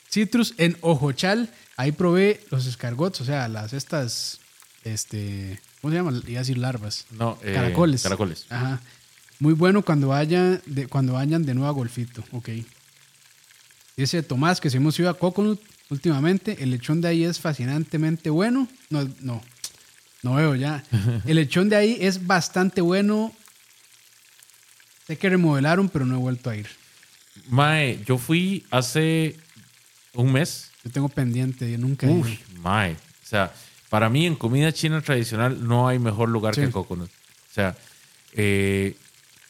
[0.09, 1.49] Citrus en Ojochal.
[1.77, 4.39] Ahí probé los escargots, o sea, las estas.
[4.83, 5.59] Este.
[5.81, 6.21] ¿Cómo se llaman?
[6.27, 7.05] Iba a decir larvas.
[7.11, 8.03] No, eh, Caracoles.
[8.03, 8.45] Caracoles.
[8.49, 8.81] Ajá.
[9.39, 12.23] Muy bueno cuando vaya de, cuando vayan de nuevo a Golfito.
[12.31, 12.49] Ok.
[13.97, 15.59] Dice Tomás que si hemos ido a Coconut
[15.91, 18.67] últimamente, el lechón de ahí es fascinantemente bueno.
[18.89, 19.41] No, no.
[20.23, 20.83] No veo ya.
[21.25, 23.31] El lechón de ahí es bastante bueno.
[25.07, 26.67] Sé que remodelaron, pero no he vuelto a ir.
[27.49, 29.35] Mae, yo fui hace
[30.13, 30.69] un mes.
[30.83, 32.21] Yo tengo pendiente, yo nunca he ido.
[32.21, 32.93] Uy, mae.
[32.93, 33.51] O sea,
[33.89, 36.61] para mí en comida china tradicional no hay mejor lugar Sí.
[36.61, 37.09] que Coconut.
[37.09, 37.75] O sea,
[38.33, 38.95] eh,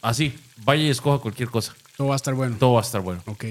[0.02, 1.76] así, vaya y escoja cualquier cosa.
[1.98, 2.56] Todo va a estar bueno.
[2.58, 3.22] Todo va a estar bueno.
[3.26, 3.46] Ok.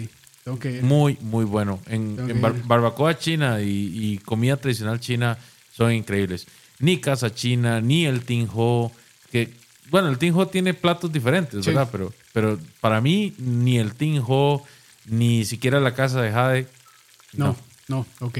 [0.46, 0.82] Ir.
[0.82, 1.80] Muy, muy bueno.
[1.86, 5.38] En, bar- barbacoa china y, y comida tradicional china
[5.72, 6.46] son increíbles.
[6.78, 8.90] Ni casa china, ni el tinjo,
[9.30, 9.52] que
[9.90, 11.70] bueno, el tinjo tiene platos diferentes, Sí.
[11.70, 11.88] ¿verdad?
[11.92, 14.64] Pero, pero para mí ni el tinjo,
[15.06, 16.66] ni siquiera la casa de Jade.
[17.34, 17.56] No,
[17.88, 18.38] no, ok.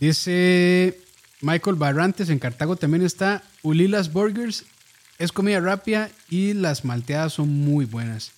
[0.00, 0.98] Dice
[1.40, 4.64] Michael Barrantes, en Cartago también está Ulilas Burgers.
[5.18, 8.32] Es comida rápida y las malteadas son muy buenas.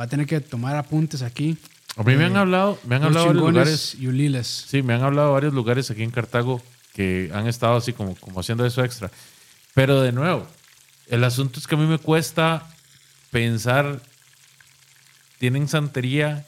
[0.00, 1.56] Va a tener que tomar apuntes aquí.
[1.96, 3.94] A mí me Eh, han hablado, me han hablado de varios lugares.
[3.98, 4.44] y.
[4.70, 6.62] Sí, me han hablado varios lugares aquí en Cartago
[6.94, 9.10] que han estado así como, como haciendo eso extra.
[9.74, 10.46] Pero de nuevo,
[11.08, 12.66] el asunto es que a mí me cuesta
[13.30, 14.00] pensar,
[15.38, 16.46] tienen santería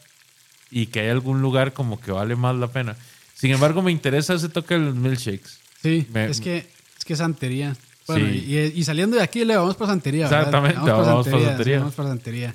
[0.70, 2.96] y que hay algún lugar como que vale más la pena.
[3.34, 5.58] Sin embargo, me interesa ese toque de los milkshakes.
[5.82, 6.66] Sí, Me- es que
[6.98, 7.76] es que santería.
[8.06, 8.44] Bueno, Sí.
[8.46, 10.24] y, y saliendo de aquí le vamos para Santería.
[10.28, 10.40] ¿verdad?
[10.40, 11.78] Exactamente, vamos para Santería.
[11.78, 12.54] Vamos para Santería.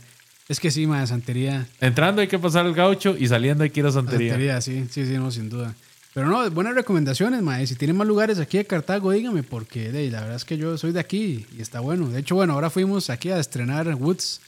[0.49, 1.67] Es que sí, ma, Santería.
[1.79, 4.31] Entrando hay que pasar el gaucho y saliendo hay que ir a Santería.
[4.33, 5.75] Santería, sí, sí, sí, no, sin duda.
[6.13, 7.67] Pero no, buenas recomendaciones, mae.
[7.67, 10.75] Si tienen más lugares aquí de Cartago, dígame, porque de, la verdad es que yo
[10.77, 12.09] soy de aquí y está bueno.
[12.09, 14.41] De hecho, bueno, ahora fuimos aquí a estrenar Woods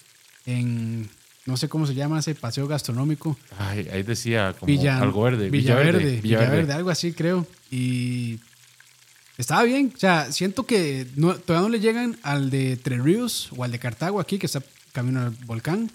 [0.48, 1.08] en,
[1.46, 3.38] no sé cómo se llama ese paseo gastronómico.
[3.60, 5.52] Ay, ahí decía como Villa, algo verde.
[5.52, 7.46] Villaverde, Villaverde, algo así creo.
[7.70, 8.40] Y
[9.38, 9.92] estaba bien.
[9.96, 13.72] O sea, siento que no- todavía no le llegan al de Tres Ríos o al
[13.72, 15.90] de Cartago aquí, que está camino al volcán.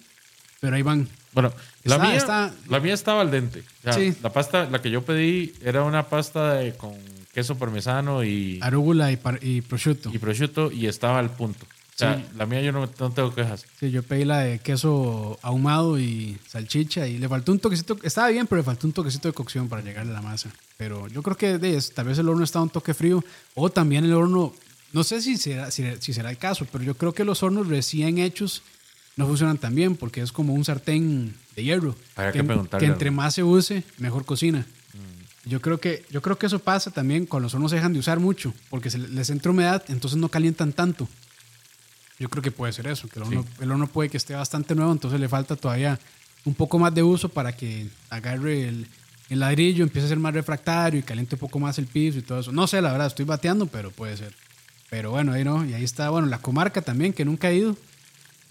[0.60, 1.06] Pero ahí van.
[1.32, 1.52] Bueno,
[1.84, 3.60] la, Está- mía, está- la mía estaba al dente.
[3.60, 4.14] O sea, Sí.
[4.22, 6.94] La pasta, la que yo pedí era una pasta de- con
[7.34, 10.10] queso parmesano y, Arúgula y, par- y prosciutto.
[10.12, 11.66] y prosciutto y estaba al punto.
[11.66, 12.24] O sea, Sí.
[12.36, 13.64] la mía yo no, no tengo quejas.
[13.78, 18.28] Sí, yo pedí la de queso ahumado y salchicha y le faltó un toquecito, estaba
[18.28, 20.50] bien, pero le faltó un toquecito de cocción para llegarle a la masa.
[20.78, 23.22] Pero yo creo que de, tal vez el horno estaba un toque frío
[23.54, 24.54] o también el horno,
[24.92, 27.66] no sé si será, si, si será el caso, pero yo creo que los hornos
[27.68, 28.62] recién hechos
[29.16, 31.96] no funcionan tan bien porque es como un sartén de hierro.
[32.14, 34.66] Habría que preguntarle que entre más se use, mejor cocina.
[35.44, 38.00] Yo creo que yo creo que eso pasa también cuando los hornos se dejan de
[38.00, 41.08] usar mucho, porque se les entra humedad, entonces no calientan tanto.
[42.18, 44.74] Yo creo que puede ser eso, que el horno, el horno puede que esté bastante
[44.74, 46.00] nuevo, entonces le falta todavía
[46.44, 48.88] un poco más de uso para que agarre el,
[49.28, 52.22] el ladrillo, empiece a ser más refractario y caliente un poco más el piso y
[52.22, 52.52] todo eso.
[52.52, 54.34] No sé, la verdad, estoy bateando, pero puede ser.
[54.90, 57.76] Pero bueno, ahí no, y ahí está, bueno, la comarca también, que nunca he ido.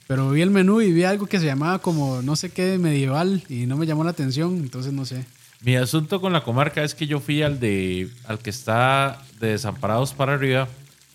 [0.08, 3.44] Pero vi el menú y vi algo que se llamaba como no sé qué medieval
[3.50, 5.26] y no me llamó la atención, entonces no sé.
[5.62, 9.48] Mi asunto con la comarca es que yo fui al de al que está de
[9.50, 10.68] desamparados para arriba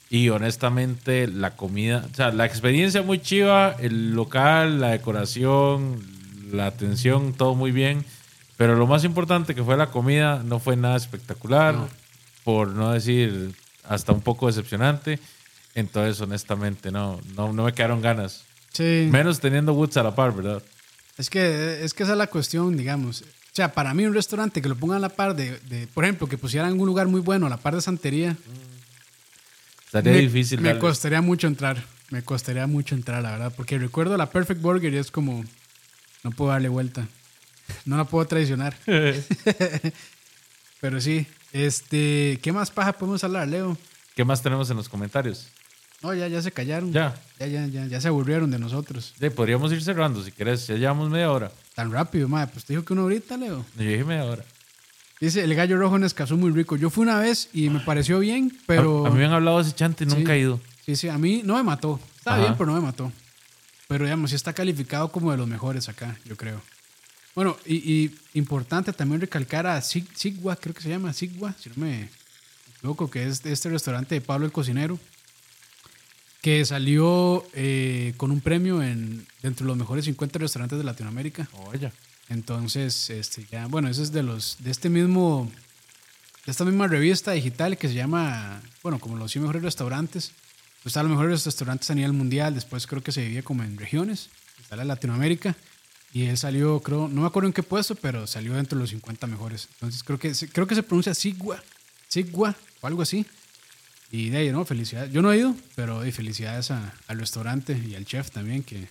[0.09, 6.03] y honestamente la comida, o sea, la experiencia muy chiva, el local, la decoración,
[6.51, 8.05] la atención, todo muy bien,
[8.57, 11.89] pero lo más importante que fue la comida no fue nada espectacular, No.
[12.43, 13.55] por no decir
[13.89, 15.21] hasta un poco decepcionante.
[15.77, 18.45] Entonces, honestamente, no, no, no me quedaron ganas.
[18.73, 19.09] Sí.
[19.11, 20.63] Menos teniendo Woods a la par, ¿verdad?
[21.19, 23.23] Es que, es que esa es la cuestión, digamos.
[23.23, 26.05] O sea, para mí un restaurante que lo pongan a la par de, de- por
[26.05, 28.37] ejemplo, que pusieran un lugar muy bueno a la par de Santería,
[29.87, 30.61] Estaría me, difícil.
[30.61, 31.83] me darle- costaría mucho entrar.
[32.11, 33.53] Me costaría mucho entrar, la verdad.
[33.57, 35.45] Porque recuerdo la Perfect Burger y es como,
[36.23, 37.07] no puedo darle vuelta.
[37.85, 38.77] No la puedo traicionar.
[40.81, 43.77] Pero sí, este, ¿qué más paja podemos hablar, Leo?
[44.17, 45.49] ¿Qué más tenemos en los comentarios?
[46.03, 46.93] No, ya, ya se callaron.
[46.93, 47.15] Ya.
[47.39, 49.13] Ya, ya, ya, ya se aburrieron de nosotros.
[49.21, 50.67] Sí, podríamos ir cerrando si querés.
[50.67, 51.53] Ya llevamos media hora.
[51.75, 52.51] Tan rápido, madre.
[52.53, 53.65] Pues te dijo que una horita, Leo.
[53.77, 54.45] Yo dije media hora.
[55.21, 56.77] Dice, el gallo rojo en Escazú muy rico.
[56.77, 59.05] Yo fui una vez y me pareció bien, pero...
[59.05, 60.17] A, a mí me han hablado de ese chante y Sí.
[60.17, 60.59] nunca he ido.
[60.87, 62.01] Sí, sí, a mí no me mató.
[62.17, 62.47] Estaba Ajá.
[62.47, 63.13] bien, pero no me mató.
[63.87, 66.63] Pero digamos, sí está calificado como de los mejores acá, yo creo.
[67.35, 71.69] Bueno, y, y importante también recalcar a Sig- Sigua, creo que se llama Sigua, si
[71.71, 72.09] no me
[72.77, 74.99] equivoco, que es este restaurante de Pablo el Cocinero,
[76.43, 81.49] que salió eh, con un premio en, dentro de los mejores 50 restaurantes de Latinoamérica.
[81.67, 81.93] Oye.
[82.29, 85.51] Entonces, este, ya, bueno, ese es de los, de este mismo,
[86.47, 90.33] de esta misma revista digital que se llama, bueno, como los 100 mejores restaurantes.
[90.83, 93.77] Pues están los mejores restaurantes a nivel mundial, después creo que se divide como en
[93.77, 94.31] regiones,
[94.63, 95.55] está la Latinoamérica,
[96.15, 98.91] y él salió, creo, no me acuerdo en qué puesto, pero salió dentro de los
[98.91, 99.69] 50 mejores.
[99.75, 101.63] Entonces creo que, se- creo que se pronuncia Sigua,
[102.09, 103.27] Sigua, o algo así.
[104.13, 104.65] Y de ahí, ¿no?
[104.65, 105.13] Felicidades.
[105.13, 108.89] Yo no he ido, pero de felicidades a- al restaurante y al chef también, que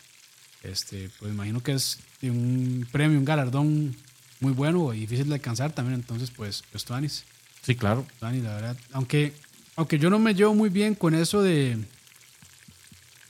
[0.64, 3.96] este, pues imagino que es un premio, un galardón
[4.40, 6.00] muy bueno y difícil de alcanzar también.
[6.00, 7.24] Entonces, pues, pues Tuanis,
[7.62, 8.08] Sí, claro.
[8.20, 8.78] Tuanis, la verdad.
[8.94, 9.34] Aunque,
[9.76, 11.78] aunque yo no me llevo muy bien con eso de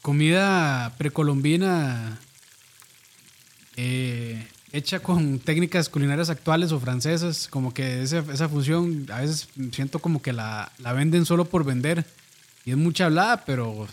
[0.04, 2.20] comida precolombina
[3.76, 9.48] eh, hecha con técnicas culinarias actuales o francesas, como que esa, esa fusión a veces
[9.72, 12.06] siento como que la, la venden solo por vender
[12.66, 13.88] y es mucha hablada, pero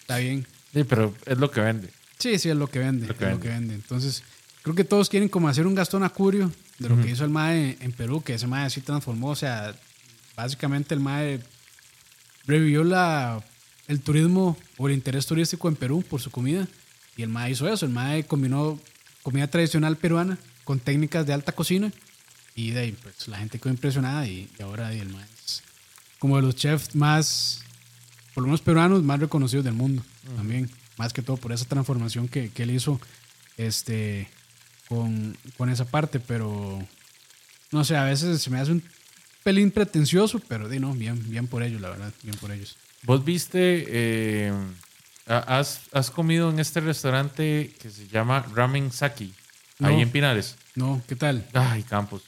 [0.00, 0.46] está bien.
[0.72, 1.90] Sí, pero es lo que vende.
[2.18, 3.06] Sí, sí, es lo que vende.
[3.06, 3.34] Lo que es vende.
[3.36, 3.74] lo que vende.
[3.74, 4.22] Entonces,
[4.62, 7.76] creo que todos quieren como hacer un Gastón Acurio de lo que hizo el MAE
[7.80, 9.30] en Perú, que ese MAE sí transformó.
[9.30, 9.74] O sea,
[10.36, 11.40] básicamente el MAE
[12.46, 13.42] revivió la,
[13.88, 16.68] el turismo o el interés turístico en Perú por su comida.
[17.16, 17.86] Y el MAE hizo eso.
[17.86, 18.78] El MAE combinó
[19.24, 21.90] comida tradicional peruana con técnicas de alta cocina.
[22.54, 24.28] Y de ahí, pues la gente quedó impresionada.
[24.28, 25.64] Y, y ahora el MAE es
[26.20, 27.64] como de los chefs más,
[28.32, 30.04] por lo menos peruanos, más reconocidos del mundo
[30.36, 30.70] también.
[30.96, 33.00] Más que todo por esa transformación que, que él hizo
[33.56, 34.28] este,
[34.88, 36.20] con, con esa parte.
[36.20, 36.86] Pero
[37.72, 38.84] no sé, a veces se me hace un
[39.42, 42.76] pelín pretencioso, pero di no, bien, bien por ellos, la verdad, bien por ellos.
[43.02, 44.52] ¿Vos viste, eh,
[45.26, 49.32] has, has comido en este restaurante que se llama Ramen Saki,
[49.80, 50.56] ahí en Pinares?
[50.74, 51.46] No, ¿qué tal?
[51.52, 52.22] Ay, Campos.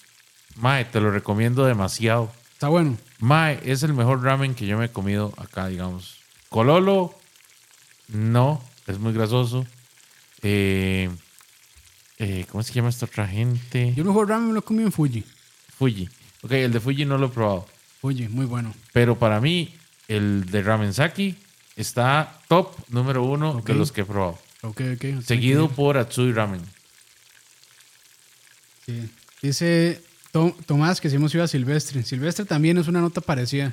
[0.57, 2.33] Mae, te lo recomiendo demasiado.
[2.53, 2.97] Está bueno.
[3.19, 6.17] Mae, es el mejor ramen que yo me he comido acá, digamos.
[6.49, 7.15] Cololo,
[8.09, 9.67] no, es muy grasoso.
[10.43, 11.11] Eh,
[12.19, 13.93] eh, ¿Cómo se llama esta otra gente?
[13.95, 15.25] Yo mejor ramen me lo comí en Fuji.
[15.77, 16.09] Fuji.
[16.43, 17.67] Ok, el de Fuji no lo he probado.
[18.01, 18.75] Fuji, muy bueno.
[18.93, 19.75] Pero para mí,
[20.09, 21.37] el de Ramen Saki
[21.77, 24.39] está top número uno de los que he probado.
[24.63, 25.23] Ok, ok.
[25.25, 26.63] Seguido por Atsui Ramen.
[28.85, 29.09] Sí.
[29.43, 32.03] Dice To- Tomás que si hemos ido a Silvestre.
[32.03, 33.73] Silvestre también es una nota parecida.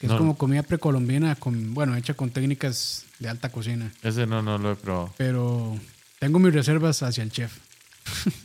[0.00, 3.92] Que es como comida precolombina, con, bueno, hecha con técnicas de alta cocina.
[4.04, 5.12] Ese no, no lo he probado.
[5.16, 5.76] Pero
[6.20, 7.52] tengo mis reservas hacia el chef.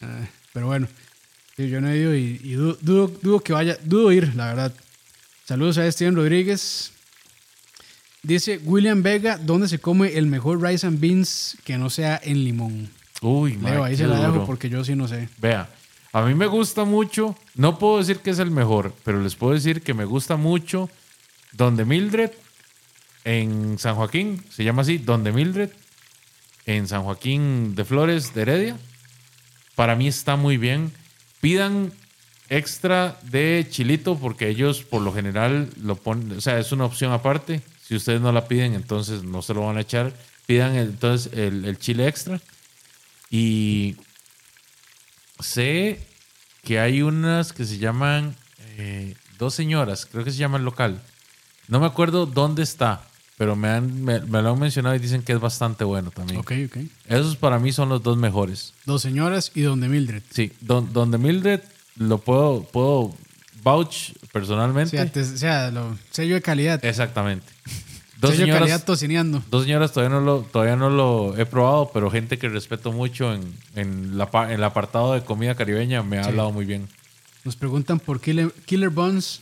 [0.00, 0.86] Ah, pero bueno,
[1.56, 4.46] sí, yo no he ido y, y dudo, dudo, dudo que vaya, dudo ir, la
[4.46, 4.72] verdad.
[5.44, 6.92] Saludos a Steven Rodríguez.
[8.22, 12.44] Dice William Vega, ¿dónde se come el mejor rice and beans que no sea en
[12.44, 12.90] limón?
[13.22, 15.28] Uy, Leo, ahí se la dejo porque yo sí no sé.
[15.38, 15.68] Vea,
[16.12, 19.54] a mí me gusta mucho, no puedo decir que es el mejor, pero les puedo
[19.54, 20.88] decir que me gusta mucho
[21.52, 22.30] Donde Mildred
[23.24, 25.70] en San Joaquín, se llama así, Donde Mildred,
[26.66, 28.76] en San Joaquín de Flores de Heredia.
[29.74, 30.92] Para mí está muy bien.
[31.40, 31.92] Pidan
[32.48, 37.12] extra de chilito porque ellos por lo general lo ponen, o sea, es una opción
[37.12, 37.62] aparte.
[37.88, 40.12] Si ustedes no la piden, entonces no se lo van a echar.
[40.46, 42.38] Pidan el- entonces el, el chile extra.
[43.30, 43.96] Y
[45.40, 46.00] sé
[46.64, 48.34] que hay unas que se llaman
[48.76, 51.00] eh, dos señoras, creo que se llama el local.
[51.68, 53.04] No me acuerdo dónde está,
[53.36, 56.40] pero me, han, me, me lo han mencionado y dicen que es bastante bueno también.
[56.40, 56.76] Ok, ok.
[57.06, 58.74] Esos para mí son los dos mejores.
[58.86, 60.22] Dos señoras y donde Mildred.
[60.30, 61.60] Sí, don- donde Mildred
[61.96, 63.14] lo puedo, puedo
[63.72, 64.90] vouch personalmente.
[64.90, 66.84] Sí, antes- o sea, lo, sello de calidad.
[66.84, 67.46] Exactamente.
[68.20, 69.42] Dos sello de calidad tocineando.
[69.48, 73.32] dos señoras todavía no, lo, todavía no lo he probado, pero gente que respeto mucho
[73.32, 76.30] en, en, la, pa- en el apartado de comida caribeña me ha Sí.
[76.30, 76.88] hablado muy bien.
[77.44, 79.40] Nos preguntan por Killer, Killer Buns.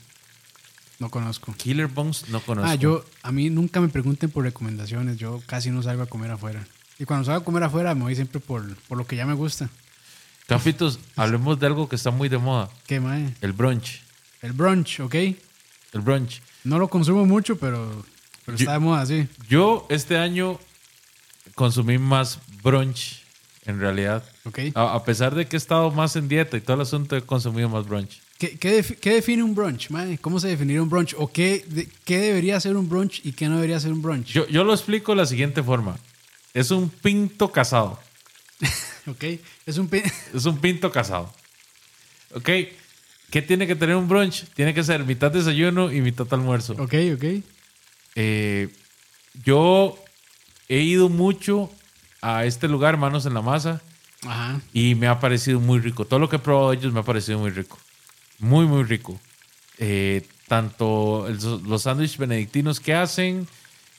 [0.99, 1.55] No conozco.
[1.57, 2.71] Killer Bones no conozco.
[2.71, 5.17] Ah, yo, a mí nunca me pregunten por recomendaciones.
[5.19, 6.67] Yo casi no salgo a comer afuera.
[6.99, 9.35] Y cuando salgo a comer afuera me voy siempre por, por lo que ya me
[9.35, 9.69] gusta.
[10.47, 12.69] Capitos, hablemos de algo que está muy de moda.
[12.87, 13.35] ¿Qué, mae?
[13.41, 14.03] El brunch.
[14.47, 15.15] El brunch, ¿ok?
[15.15, 16.41] El brunch.
[16.65, 18.05] No lo consumo mucho, pero,
[18.45, 19.29] pero Yo- está de moda, sí.
[19.49, 20.59] Yo este año
[21.55, 23.23] consumí más brunch,
[23.65, 24.25] en realidad.
[24.45, 24.59] ¿Ok?
[24.75, 27.23] A, a pesar de que he estado más en dieta y todo el asunto, he
[27.23, 28.21] consumido más brunch.
[28.39, 29.89] ¿Qué, qué, defi- qué define un brunch?
[30.21, 31.15] ¿Cómo se definiría un brunch?
[31.19, 34.27] ¿O qué, de- qué debería ser un brunch y qué no debería ser un brunch?
[34.29, 35.97] Yo, yo lo explico de la siguiente forma.
[36.53, 37.99] Es un pinto casado.
[39.07, 39.25] ¿Ok?
[39.65, 39.89] Es un...
[40.35, 41.33] Es un pinto casado.
[42.35, 42.51] ¿Ok?
[43.31, 44.45] ¿Qué tiene que tener un brunch?
[44.55, 46.75] Tiene que ser mitad desayuno y mitad almuerzo.
[46.75, 47.25] ok, ok.
[48.15, 48.69] Eh,
[49.45, 49.99] yo
[50.69, 51.71] he ido mucho
[52.23, 53.83] a este lugar, Manos en la Masa,
[54.27, 54.61] Ajá.
[54.73, 56.05] y me ha parecido muy rico.
[56.07, 57.79] Todo lo que he probado de ellos me ha parecido muy rico.
[58.39, 59.21] Muy, muy rico.
[59.79, 63.47] Eh, tanto el- los sándwiches benedictinos que hacen,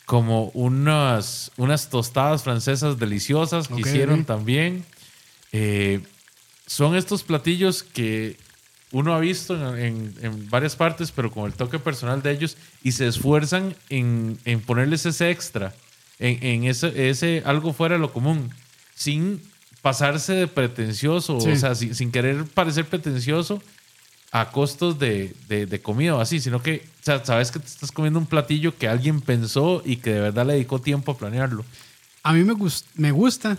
[0.06, 4.86] como unas, unas tostadas francesas deliciosas que hicieron también.
[5.52, 6.00] Eh,
[6.66, 8.38] son estos platillos que
[8.91, 12.58] uno ha visto en, en- en varias partes, pero con el toque personal de ellos,
[12.84, 15.73] y se esfuerzan en, en ponerles ese extra,
[16.19, 18.50] en, ese, ese algo fuera de lo común,
[18.95, 19.41] sin
[19.82, 21.50] pasarse de pretencioso, Sí.
[21.52, 23.62] o sea, sin, sin querer parecer pretencioso
[24.32, 27.67] a costos de, de- de comida o así, sino que o sea, sabes que te
[27.67, 31.17] estás comiendo un platillo que alguien pensó y que de verdad le dedicó tiempo a
[31.17, 31.63] planearlo.
[32.23, 33.58] A mí me, gus- me gusta,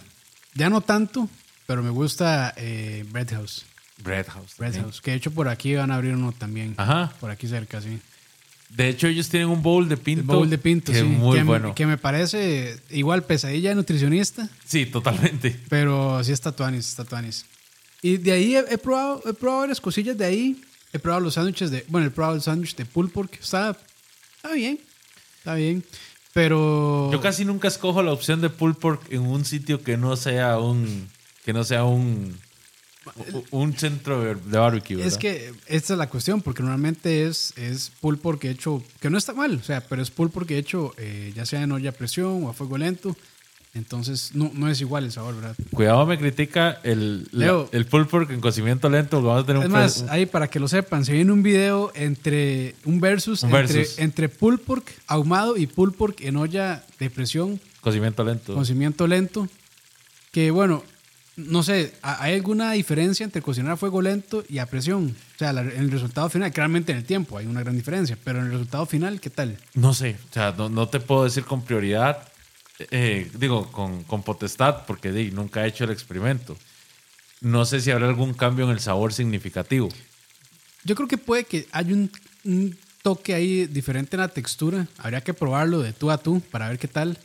[0.55, 1.29] ya no tanto,
[1.67, 3.65] pero me gusta eh, Bread House.
[4.03, 4.55] Bread House.
[4.57, 4.85] Bread también.
[4.85, 5.01] House.
[5.01, 6.75] Que de hecho por aquí van a abrir uno también.
[6.77, 7.13] Ajá.
[7.21, 7.99] Por aquí cerca, sí.
[8.71, 10.21] De hecho, ellos tienen un bowl de pinto.
[10.21, 11.05] El bowl de pinto, que sí.
[11.05, 11.75] es muy que, bueno.
[11.75, 15.59] Que me parece igual pesadilla de nutricionista, Sí, totalmente.
[15.71, 17.47] pero sí está tuanis, está tuanis.
[18.03, 20.63] Y de ahí he, he probado, he probado varias cosillas de ahí.
[20.93, 23.39] He probado los sándwiches de, bueno, he probado el sándwich de pulled pork.
[23.41, 23.77] Está,
[24.37, 24.79] está bien,
[25.39, 25.83] está bien.
[26.35, 27.11] Pero...
[27.11, 30.59] Yo casi nunca escojo la opción de pulled pork en un sitio que no sea
[30.59, 31.09] un
[31.45, 32.39] que no sea un
[33.51, 34.97] un centro de barbecue.
[34.97, 35.19] Es ¿verdad?
[35.21, 39.33] que esta es la cuestión, porque normalmente es, es pulled pork hecho, que no está
[39.35, 42.45] mal, o sea, pero es pulled pork hecho eh, ya sea en olla a presión
[42.45, 43.17] o a fuego lento.
[43.75, 45.55] Entonces no, no es igual el sabor, ¿verdad?
[45.73, 47.69] Cuidado, me critica el, la- Leo.
[47.71, 49.23] el pulled pork en cocimiento lento.
[49.23, 51.93] Vamos a tener Es más, un- ahí para que lo sepan, se viene un video
[51.95, 53.99] entre un versus, Un entre, versus.
[53.99, 58.55] entre pulled pork ahumado y pulled pork en olla de presión, cocimiento lento.
[58.55, 59.49] cocimiento lento.
[60.33, 60.83] Que bueno,
[61.39, 65.17] no sé, ¿ha- ¿hay alguna diferencia entre cocinar a fuego lento y a presión?
[65.35, 68.41] O sea, en el resultado final, claramente en el tiempo hay una gran diferencia, pero
[68.41, 69.57] en el resultado final, ¿qué tal?
[69.75, 72.29] No sé, o sea, no, no te puedo decir con prioridad,
[72.91, 76.57] eh, digo, con, con potestad, porque di, nunca he hecho el experimento.
[77.41, 79.89] No sé si habrá algún cambio en el sabor significativo.
[80.85, 82.11] Yo creo que puede que haya un,
[82.45, 84.89] un toque ahí diferente en la textura.
[84.99, 87.17] Habría que probarlo de tú a tú para ver qué tal.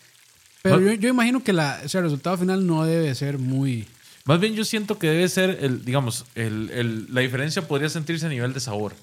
[0.62, 3.88] Pero yo, yo imagino que la, o sea, el resultado final no debe ser muy...
[4.26, 8.26] Más bien yo siento que debe ser, el, digamos, el, el- la diferencia podría sentirse
[8.26, 8.94] a nivel de sabor.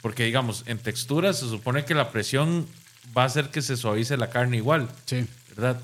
[0.00, 2.66] Porque, digamos, en textura se supone que la presión
[3.16, 5.26] va a hacer que se suavice la carne igual, Sí.
[5.50, 5.80] ¿verdad?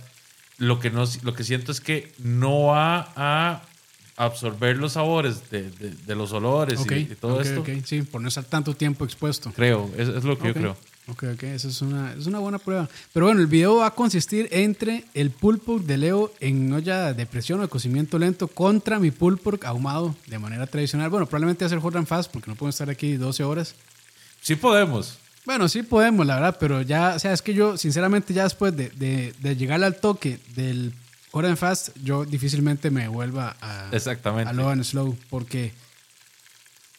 [0.58, 3.62] Lo que, no, lo que siento es que no va a
[4.16, 7.60] absorber los sabores de, de- de los olores y, y todo esto.
[7.60, 9.52] ok, Sí, por no estar tanto tiempo expuesto.
[9.54, 10.76] Creo, es, es lo que yo creo.
[11.08, 12.88] Ok, ok, esa es una, es una buena prueba.
[13.12, 17.14] Pero bueno, el video va a consistir entre el pulled pork de Leo en olla
[17.14, 21.08] de presión o de cocimiento lento contra mi pulled pork ahumado de manera tradicional.
[21.08, 23.74] Bueno, probablemente hacer hot and fast porque no puedo estar aquí 12 horas.
[24.40, 25.18] Sí podemos.
[25.44, 28.76] Bueno, sí podemos, la verdad, pero ya, o sea, es que yo, sinceramente, ya después
[28.76, 30.92] de, de, de llegar al toque del
[31.30, 34.50] hot and fast, yo difícilmente me vuelva a, Exactamente.
[34.50, 35.72] a low and slow, porque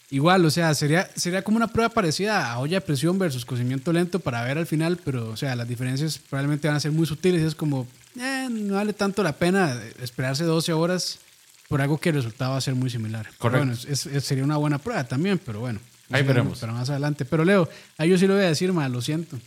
[0.10, 3.92] igual, o sea, sería, sería como una prueba parecida a olla de presión versus cocimiento
[3.94, 7.06] lento para ver al final, pero, o sea, las diferencias probablemente van a ser muy
[7.06, 7.42] sutiles.
[7.44, 7.88] Es como,
[8.20, 11.20] eh, no vale tanto la pena esperarse 12 horas
[11.68, 13.26] por algo que el resultado va a ser muy similar.
[13.26, 13.66] Pero Correcto.
[13.68, 15.80] Bueno, es- es- sería una buena prueba también, pero bueno.
[16.10, 16.60] Ahí veremos.
[16.60, 17.26] Pero más adelante.
[17.26, 19.38] Pero Leo, ahí yo sí lo voy a decir, ma, lo siento.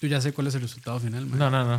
[0.00, 1.36] Tú ya sé cuál es el resultado final, ma.
[1.36, 1.76] No, no, no.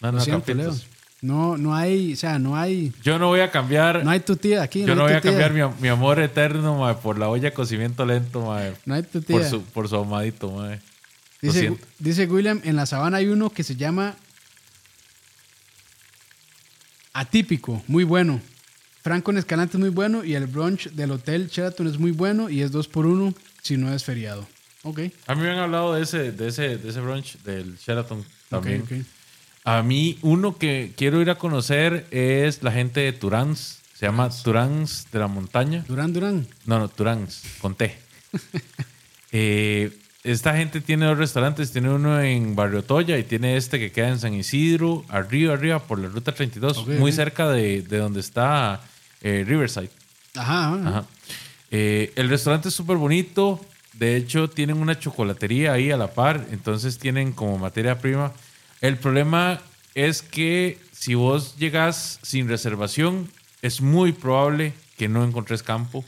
[0.00, 0.74] No, lo no, siento, Leo.
[1.22, 4.04] No, no hay, o sea, no hay, Yo no voy a cambiar.
[4.04, 4.84] no hay tu tía aquí.
[4.84, 7.52] yo no voy a cambiar mi, am- mi amor eterno mae, por la olla de
[7.54, 9.36] cocimiento lento, mae, No hay tu tía.
[9.38, 10.50] por, su, por su ahumadito.
[10.52, 10.78] mae.
[11.98, 14.14] Dice, William, en la sabana hay uno que se llama
[17.12, 18.40] Atípico, muy bueno.
[19.02, 22.50] Franco en Escalante es muy bueno y el brunch del Hotel Sheraton es muy bueno
[22.50, 24.46] y es dos por uno si no es feriado.
[24.82, 28.24] Ok, A mí me han hablado de ese, de ese, de ese brunch del Sheraton
[28.48, 28.82] también.
[28.82, 29.06] ok, ok.
[29.66, 33.80] A mí, uno que quiero ir a conocer es la gente de Turans.
[33.94, 35.84] Se llama Turans de la Montaña.
[35.88, 36.46] Durán, Durán.
[36.66, 37.98] No, no, Turans, con T.
[39.32, 39.90] Eh,
[40.22, 41.72] esta gente tiene dos restaurantes.
[41.72, 45.80] Tiene uno en Barrio Toya y tiene este que queda en San Isidro, arriba, arriba,
[45.80, 48.80] por la ruta 32, Ok, muy cerca de, de donde está
[49.20, 49.90] eh, Riverside.
[50.36, 50.88] Ajá, ajá.
[50.88, 51.04] Ajá.
[51.70, 53.60] Eh, el restaurante es súper bonito.
[53.92, 56.46] De hecho, tienen una chocolatería ahí a la par.
[56.50, 58.32] Entonces tienen como materia prima.
[58.80, 59.60] El problema
[59.94, 63.30] es que si vos llegas sin reservación,
[63.62, 66.04] es muy probable que no encontres campo.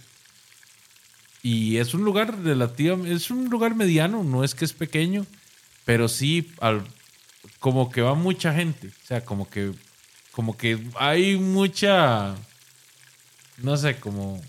[1.43, 5.25] Y es un lugar relativo, es un lugar mediano, no es que es pequeño,
[5.85, 6.85] pero sí al-
[7.61, 8.89] como que va mucha gente.
[8.89, 9.73] O sea, como que,
[10.33, 12.35] como que hay mucha,
[13.59, 14.41] no sé, como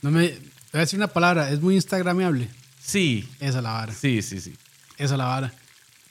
[0.00, 0.44] No me, te voy
[0.74, 2.48] a decir una palabra, es muy instagramable.
[2.80, 3.92] Sí, Esa es la vara.
[3.92, 4.54] sí, sí, sí.
[4.96, 5.52] Esa es la vara.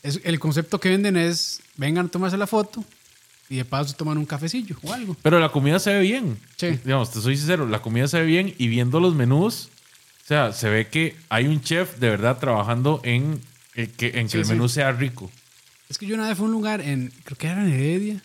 [0.03, 2.83] Es, el concepto que venden es, vengan a tomarse la foto
[3.49, 5.15] y de paso toman un cafecillo o algo.
[5.21, 6.39] Pero la comida se ve bien.
[6.57, 6.79] Sí.
[6.83, 9.69] Digamos, te soy sincero, la comida se ve bien y viendo los menús,
[10.23, 13.41] o sea, se ve que hay un chef de verdad trabajando en,
[13.75, 14.51] eh, que, en que Sí, el sí.
[14.53, 15.29] menú sea rico.
[15.89, 18.23] Es que yo una vez fui a un lugar en, creo que era en Heredia,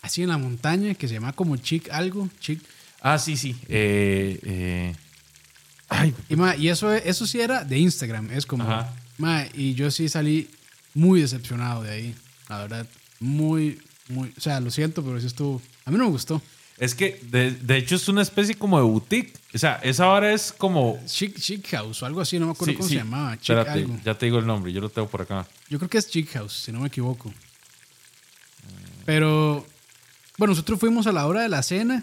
[0.00, 2.60] así en la montaña, que se llama como Chic algo, Chic.
[3.02, 3.54] Ah, sí, sí.
[3.68, 4.94] Eh, eh,
[5.90, 8.64] ay, Y, ma, y eso, eso sí era de Instagram, es como,
[9.18, 10.48] ma, y yo sí salí
[10.94, 12.14] muy decepcionado de ahí,
[12.48, 12.86] la verdad,
[13.20, 16.40] muy, muy, o sea, lo siento, pero sí estuvo, a mí no me gustó.
[16.78, 19.32] es que de, de hecho es una especie como de boutique.
[19.54, 20.98] O sea, esa hora es como...
[21.06, 22.94] Chic, Chic House o algo así, no me acuerdo Sí, cómo sí.
[22.94, 23.98] se llamaba, Chic Espérate, algo.
[24.04, 25.46] ya te digo el nombre, yo lo tengo por acá.
[25.68, 27.32] Yo creo que es Chic House, si no me equivoco.
[29.04, 29.66] Pero,
[30.38, 32.02] bueno, nosotros fuimos a la hora de la cena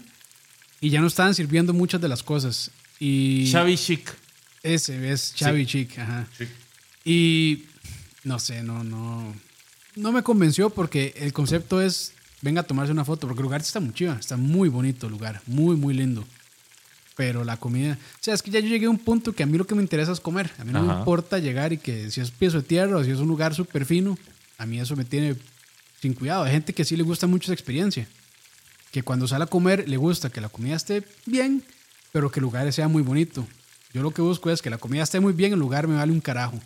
[0.81, 2.71] y ya nos estaban sirviendo muchas de las cosas.
[2.99, 4.13] Y Xavi Chic.
[4.63, 6.27] ese es Chavi Chic, ajá.
[6.37, 6.49] Chic.
[7.05, 7.63] Y
[8.24, 9.34] no sé, no, no,
[9.95, 13.61] no me convenció porque el concepto es venga a tomarse una foto, porque el lugar
[13.61, 16.26] está muy chiva, está muy bonito el lugar, muy, muy lindo.
[17.15, 19.45] Pero la comida, o sea, es que ya yo llegué a un punto que a
[19.45, 20.49] mí lo que me interesa es comer.
[20.57, 23.11] A mí no me importa llegar y que si es piso de tierra o si
[23.11, 24.17] es un lugar súper fino,
[24.57, 25.36] a mí eso me tiene
[26.01, 26.43] sin cuidado.
[26.43, 28.07] Hay gente que sí le gusta mucho esa experiencia.
[28.91, 31.61] Que cuando sale a comer le gusta que la comida esté bien,
[32.13, 33.45] pero que el lugar sea muy bonito.
[33.93, 36.13] Yo lo que busco es que la comida esté muy bien, el lugar me vale
[36.13, 36.57] un carajo.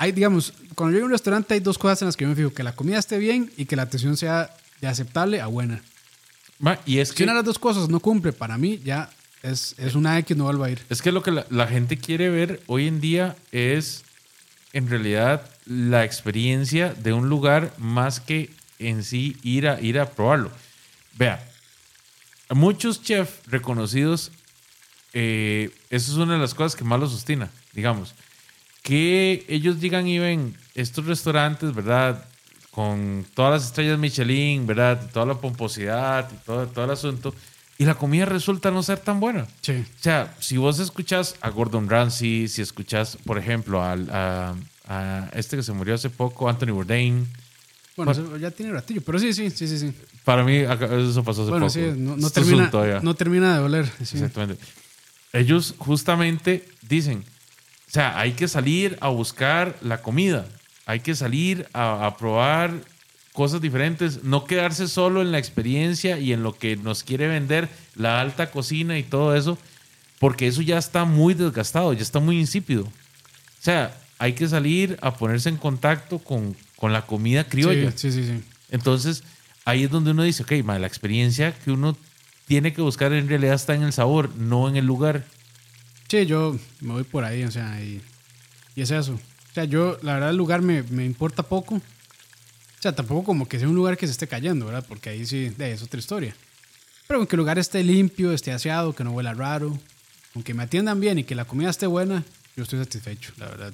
[0.00, 2.30] Hay, digamos, cuando yo llego a un restaurante hay dos cosas en las que yo
[2.30, 5.46] me fijo, que la comida esté bien y que la atención sea de aceptable a
[5.46, 5.82] buena.
[6.58, 7.24] Ma, y es Si que...
[7.24, 9.10] una de las dos cosas no cumple, para mí ya
[9.42, 10.80] es, es una X, no vuelvo a ir.
[10.88, 14.02] Es que lo que la, la gente quiere ver hoy en día es
[14.72, 18.48] en realidad la experiencia de un lugar más que
[18.78, 20.50] en sí ir a, ir a probarlo.
[21.18, 21.46] Vea,
[22.48, 24.32] muchos chefs reconocidos,
[25.12, 28.14] eh, eso es una de las cosas que más los ostina, digamos.
[28.82, 32.24] Que ellos digan y ven estos restaurantes, ¿verdad?
[32.70, 35.10] Con todas las estrellas Michelin, ¿verdad?
[35.12, 37.34] Toda la pomposidad y todo, todo el asunto.
[37.78, 39.46] y la comida resulta no ser tan buena.
[39.62, 39.72] Sí.
[39.72, 44.54] O sea, si vos escuchás a Gordon Ramsay, si escuchás, por ejemplo, al- a,
[44.86, 47.26] a este que se murió hace poco, Anthony Bourdain,
[47.96, 49.78] Bueno, eso ya tiene ratillo, pero sí, sí, sí, sí.
[49.78, 49.92] sí.
[50.24, 51.70] para mí eso pasó hace Bueno, poco.
[51.70, 52.70] sí, no, no termina,
[53.02, 53.86] no termina de doler.
[54.04, 54.16] sí.
[54.16, 54.62] Exactamente.
[55.32, 57.24] Ellos justamente dicen,
[57.90, 60.46] o sea, hay que salir a buscar la comida,
[60.86, 62.70] hay que salir a, a probar
[63.32, 67.68] cosas diferentes, no quedarse solo en la experiencia y en lo que nos quiere vender
[67.96, 69.58] la alta cocina y todo eso,
[70.20, 72.84] porque eso ya está muy desgastado, ya está muy insípido.
[72.84, 77.90] O sea, hay que salir a ponerse en contacto con, con la comida criolla.
[77.90, 78.28] Sí, sí, sí.
[78.28, 78.44] sí.
[78.70, 79.24] Entonces,
[79.64, 81.96] ahí es donde uno dice, ok, ma, la experiencia que uno
[82.46, 85.24] tiene que buscar en realidad está en el sabor, no en el lugar.
[86.10, 88.00] Sí, yo me voy por ahí, o sea, y,
[88.74, 89.12] y es eso.
[89.14, 91.76] O sea, yo, la verdad, el lugar me, me importa poco.
[91.76, 94.84] O sea, tampoco como que sea un lugar que se esté cayendo, ¿verdad?
[94.88, 96.34] Porque ahí sí, de, es otra historia.
[97.06, 99.78] Pero con que el lugar esté limpio, esté aseado, que no huela raro,
[100.32, 102.24] con que me atiendan bien y que la comida esté buena,
[102.56, 103.72] yo estoy satisfecho, la verdad.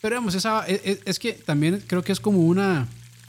[0.00, 2.86] Pero vamos, esa, es, es- es que también creo que es como una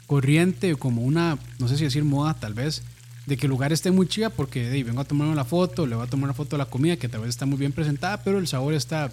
[0.07, 2.81] corriente, como una, no sé si decir moda tal vez,
[3.27, 5.95] de que el lugar esté muy chiva porque hey, vengo a tomarme la foto, le
[5.95, 8.23] voy a tomar una foto de la comida que tal vez está muy bien presentada,
[8.23, 9.11] pero el sabor está,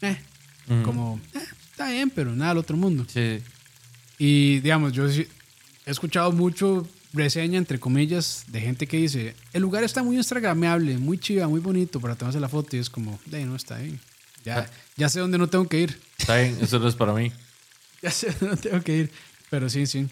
[0.00, 0.16] eh,
[0.82, 1.38] como, eh,
[1.70, 3.04] está bien, pero nada del otro mundo.
[3.06, 3.42] Sí.
[4.18, 5.28] Y digamos, yo he
[5.84, 11.18] escuchado mucho reseña, entre comillas, de gente que dice, el lugar está muy instagramable, muy
[11.18, 14.00] chiva, muy bonito para tomarse la foto y es como, de no está bien.
[14.42, 16.00] Ya, ya sé dónde no tengo que ir.
[16.16, 17.30] Está bien, eso no es para mí.
[18.02, 19.10] Ya sé dónde no tengo que ir.
[19.48, 20.06] Pero sí, sí.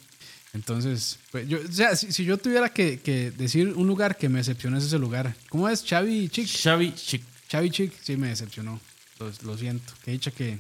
[0.52, 4.28] Entonces, pues yo, o sea, si, si yo tuviera que, que decir un lugar que
[4.28, 5.34] me decepcionó es ese lugar.
[5.48, 5.84] ¿Cómo es?
[5.84, 6.46] Chavi Chic.
[6.46, 7.22] Xavi Chic.
[7.48, 8.80] Chavi Chic, sí me decepcionó.
[9.18, 9.92] Lo, lo siento.
[10.04, 10.58] Que dicha que,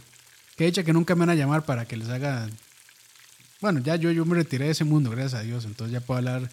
[0.56, 2.48] que dicha que nunca me van a llamar para que les haga.
[3.60, 5.64] Bueno, ya yo, yo me retiré de ese mundo, gracias a Dios.
[5.66, 6.50] Entonces ya puedo hablar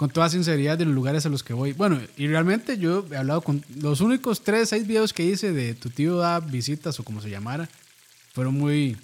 [0.00, 1.74] con toda sinceridad de los lugares a los que voy.
[1.74, 5.74] Bueno, y realmente yo he hablado con los únicos tres, seis videos que hice de
[5.74, 7.68] tu tío da visitas o como se llamara,
[8.32, 8.96] fueron muy,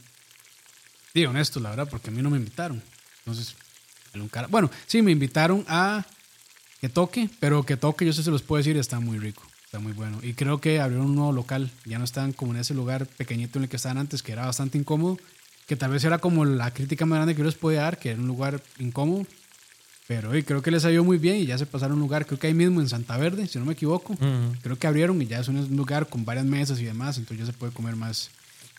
[1.12, 2.82] digo, honestos, la verdad, porque a mí no me invitaron.
[3.18, 3.65] Entonces, en
[4.22, 6.04] un cara- bueno, sí, me invitaron a
[6.80, 9.78] que toque, pero que toque, yo sí se los puedo decir, está muy rico, está
[9.78, 10.18] muy bueno.
[10.22, 13.58] Y creo que abrieron un nuevo local, ya no están como en ese lugar pequeñito
[13.58, 15.18] en el que estaban antes, que era bastante incómodo,
[15.66, 18.10] que tal vez era como la crítica más grande que yo les podía dar, que
[18.10, 19.26] era un lugar incómodo.
[20.06, 22.26] Pero hoy creo que les salió muy bien y ya se pasaron a un lugar,
[22.26, 24.12] creo que ahí mismo en Santa Verde, si no me equivoco.
[24.12, 24.54] Ujú.
[24.62, 27.52] Creo que abrieron y ya es un lugar con varias mesas y demás, entonces ya
[27.52, 28.30] se puede comer más,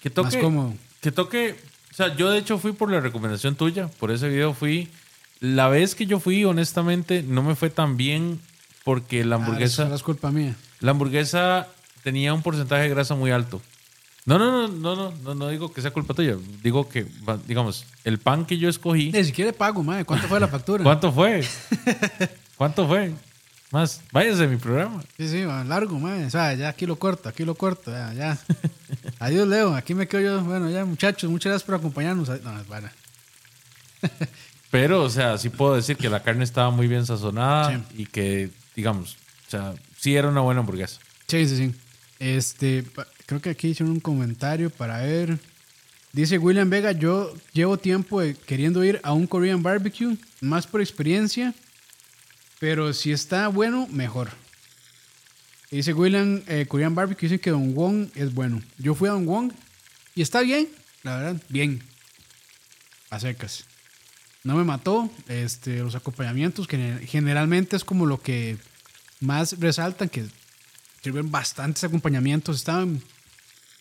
[0.01, 0.73] Que más toque, cómodo.
[1.01, 1.55] que toque.
[1.91, 4.87] O sea, yo de hecho fui por la recomendación tuya, por ese video fui.
[5.39, 8.39] La vez que yo fui, honestamente, no me fue tan bien
[8.83, 10.55] porque la Ah, eso hamburguesa, es culpa mía.
[10.79, 11.67] la hamburguesa
[12.03, 13.61] tenía un porcentaje de grasa muy alto.
[14.25, 16.35] No, no, no, no, no, no, no digo que sea culpa tuya.
[16.61, 17.05] Digo que,
[17.47, 19.11] digamos, el pan que yo escogí.
[19.11, 20.03] Ni siquiera pago, madre.
[20.05, 20.83] ¿Cuánto fue la factura?
[20.83, 21.45] ¿Cuánto fue?
[22.57, 23.13] ¿Cuánto fue?
[23.71, 25.01] Más, váyase de mi programa.
[25.17, 26.25] Sí, sí, largo, madre.
[26.25, 28.37] O sea, ya aquí lo corto, aquí lo corto, ya, ya.
[29.19, 29.75] Adiós, Leo.
[29.75, 30.41] Aquí me quedo yo.
[30.43, 32.27] Bueno, ya, muchachos, muchas gracias por acompañarnos.
[32.27, 32.91] No, es vara.
[34.69, 38.49] Pero, o sea, sí puedo decir que la carne estaba muy bien sazonada y que,
[38.75, 40.99] digamos, o sea, sí era una buena hamburguesa.
[41.27, 41.75] Sí, sí, sí.
[42.19, 42.83] Este,
[43.25, 45.39] creo que aquí hicieron un comentario para ver.
[46.11, 50.81] Dice William Vega, yo llevo tiempo eh, queriendo ir a un Korean barbecue, más por
[50.81, 51.53] experiencia,
[52.59, 54.29] pero si está bueno, mejor.
[55.69, 58.61] Dice William, eh, Korean barbecue, dice que Don Wong es bueno.
[58.77, 59.51] Yo fui a Don Wong
[60.15, 60.67] y está bien,
[61.03, 61.83] la verdad, bien.
[63.09, 63.65] A secas.
[64.47, 65.09] No me mató.
[65.27, 68.57] Este, los acompañamientos, que generalmente es como lo que
[69.19, 70.25] más resaltan, que
[71.03, 73.03] sirven bastantes acompañamientos, estaban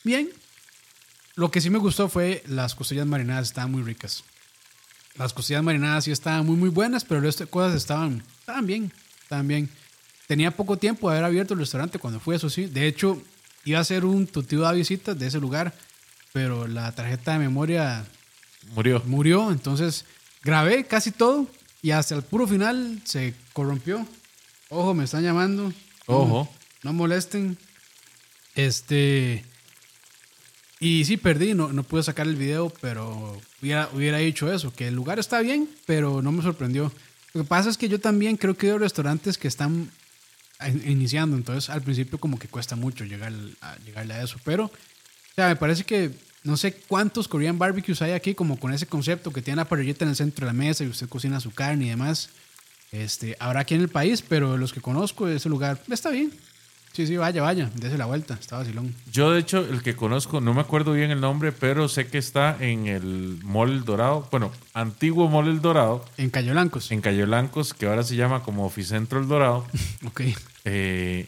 [0.02, 0.28] bien.
[1.36, 4.24] Lo que sí me gustó fue las costillas marinadas, estaban muy ricas.
[5.14, 8.66] Las costillas marinadas sí estaban muy, muy buenas, pero el resto de cosas estaban, estaban
[8.66, 8.92] bien,
[9.22, 9.70] estaban bien.
[10.26, 12.66] Tenía poco tiempo de haber abierto el restaurante cuando fui, eso sí.
[12.66, 13.22] De hecho,
[13.64, 15.72] iba a hacer un tuteo de visitas de ese lugar,
[16.32, 18.04] pero la tarjeta de memoria
[18.74, 19.00] Murió.
[19.06, 20.04] murió, entonces
[20.46, 21.46] grabé casi todo
[21.82, 24.06] y hasta el puro final se corrompió.
[24.70, 25.72] Ojo, me están llamando.
[26.06, 26.48] Ojo.
[26.82, 27.58] No, no molesten.
[28.54, 29.44] Este.
[30.78, 34.88] Y sí, perdí, no, no pude sacar el video, pero hubiera, hubiera dicho eso, que
[34.88, 36.92] el lugar está bien, pero no me sorprendió.
[37.32, 39.90] Lo que pasa es que yo también creo que hay restaurantes que están
[40.66, 43.32] in- iniciando, entonces al principio como que cuesta mucho llegar
[43.62, 44.70] a, llegarle a eso, pero, o
[45.34, 46.10] sea, me parece que
[46.46, 50.04] no sé cuántos Korean barbecues hay aquí, como con ese concepto que tiene la parrillita
[50.04, 52.30] en el centro de la mesa y usted cocina su carne y demás.
[52.92, 56.32] Este, habrá aquí en el país, pero los que conozco, ese lugar está bien.
[56.92, 58.94] Sí, sí, vaya, vaya, dése la vuelta, está vacilón.
[59.12, 62.16] Yo, de hecho, el que conozco, no me acuerdo bien el nombre, pero sé que
[62.16, 64.26] está en el Mall El Dorado.
[64.30, 66.90] Bueno, antiguo Mall El Dorado, En Cayo Blancos.
[66.92, 69.66] en Calle Blancos, que ahora se llama como Oficentro El Dorado.
[70.06, 70.22] Ok.
[70.64, 71.26] Eh,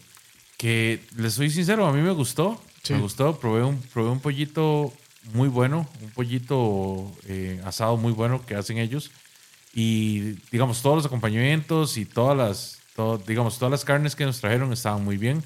[0.57, 2.59] que les soy sincero, a mí me gustó.
[2.81, 2.93] Sí.
[2.93, 3.39] Me gustó.
[3.39, 4.91] Probé un, probé un pollito
[5.33, 9.11] muy bueno, un pollito eh, asado muy bueno que hacen ellos.
[9.73, 14.39] Y digamos, todos los acompañamientos y todas las, todo- digamos, todas las carnes que nos
[14.41, 15.43] trajeron estaban muy bien.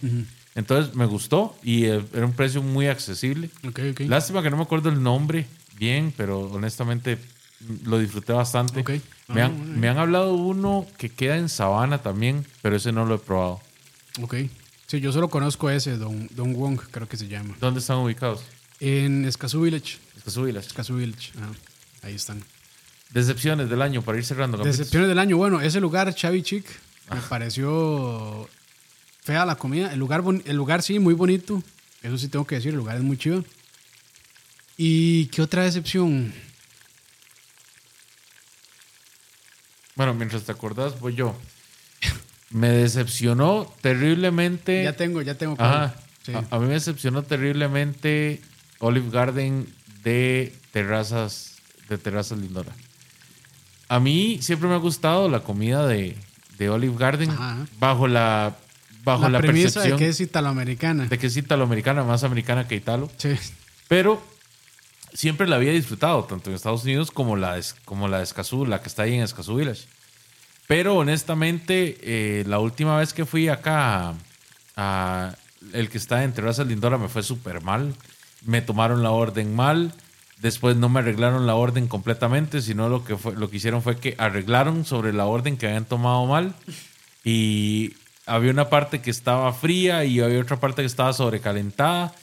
[0.55, 3.49] Entonces me gustó y eh, era un precio muy accesible.
[3.67, 3.99] Ok, ok.
[4.01, 5.47] Lástima que no me acuerdo el nombre
[5.77, 7.17] bien, pero honestamente
[7.59, 8.81] mm, lo disfruté bastante.
[8.81, 8.91] Ok.
[9.29, 9.79] Me, Ah, han, bueno.
[9.79, 13.61] me han hablado uno que queda en Sabana también, pero ese no lo he probado.
[14.21, 14.35] Ok.
[14.85, 17.55] Sí, yo solo conozco ese, Don, Don Wong, creo que se llama.
[17.59, 18.43] ¿Dónde están ubicados?
[18.85, 19.97] En Escazú Village.
[20.17, 20.67] Escazúbilas.
[20.67, 21.31] Escazú Village.
[21.37, 21.51] Ajá.
[22.01, 22.43] Ahí están.
[23.11, 24.57] Decepciones del año para ir cerrando.
[24.57, 24.77] capítulos.
[24.77, 25.37] Decepciones del año.
[25.37, 26.65] Bueno, ese lugar, Chavi Chic,
[27.09, 28.49] me pareció
[29.23, 29.93] fea la comida.
[29.93, 31.63] El lugar, bon- el lugar sí, muy bonito.
[32.01, 33.45] Eso sí tengo que decir, el lugar es muy chido.
[34.75, 36.33] ¿Y qué otra decepción?
[39.95, 41.37] Bueno, mientras te acordás, voy yo.
[42.49, 44.83] Me decepcionó terriblemente.
[44.83, 45.55] Ya tengo, ya tengo.
[45.59, 45.95] Ajá.
[46.25, 46.33] Sí.
[46.33, 48.41] A, a mí me decepcionó terriblemente
[48.83, 49.73] Olive Garden
[50.03, 51.55] de terrazas,
[51.87, 52.73] de terrazas Lindora.
[53.87, 56.17] A mí siempre me ha gustado la comida de,
[56.57, 57.65] de Olive Garden Ajá.
[57.79, 58.57] bajo la
[59.05, 61.05] bajo la, la, premisa percepción de que es italoamericana.
[61.05, 63.09] de que es italoamericana, más americana que italo.
[63.17, 63.35] Sí.
[63.87, 64.21] Pero
[65.13, 68.81] siempre la había disfrutado, tanto en Estados Unidos como la como la de Escazú, la
[68.81, 69.83] que está ahí en Escazú Village.
[70.67, 74.15] Pero honestamente, eh, la última vez que fui acá a,
[74.75, 75.35] a
[75.71, 77.95] el que está en Terrazas Lindora me fue súper mal.
[78.45, 79.93] Me tomaron la orden mal.
[80.41, 83.97] Después no me arreglaron la orden completamente, sino lo que, fue, lo que hicieron fue
[83.97, 86.53] que arreglaron sobre la orden que habían tomado mal.
[87.23, 87.93] Y
[88.25, 92.13] había una parte que estaba fría y había otra parte que estaba sobrecalentada.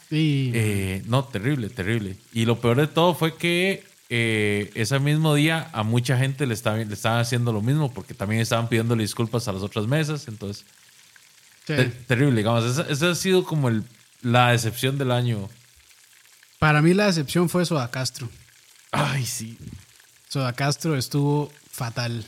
[0.55, 2.16] Eh, no, terrible, terrible.
[2.33, 6.55] Y lo peor de todo fue que eh, ese mismo día a mucha gente le,
[6.57, 10.29] le estaban haciendo lo mismo porque también estaban pidiéndole disculpas a las otras mesas.
[10.29, 10.66] Entonces,
[11.66, 11.75] sí.
[12.07, 12.64] terrible, digamos.
[12.64, 13.85] Esa, esa ha sido como el-
[14.23, 15.49] la decepción del año.
[16.61, 18.29] Para mí la decepción fue Soda Castro.
[18.93, 19.57] Ay, sí.
[20.29, 22.25] Soda Castro estuvo fatal.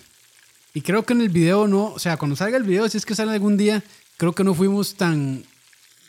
[0.73, 3.05] Y creo que en el video no, o sea, cuando salga el video, si es
[3.05, 3.85] que sale algún día,
[4.17, 5.45] creo que no fuimos tan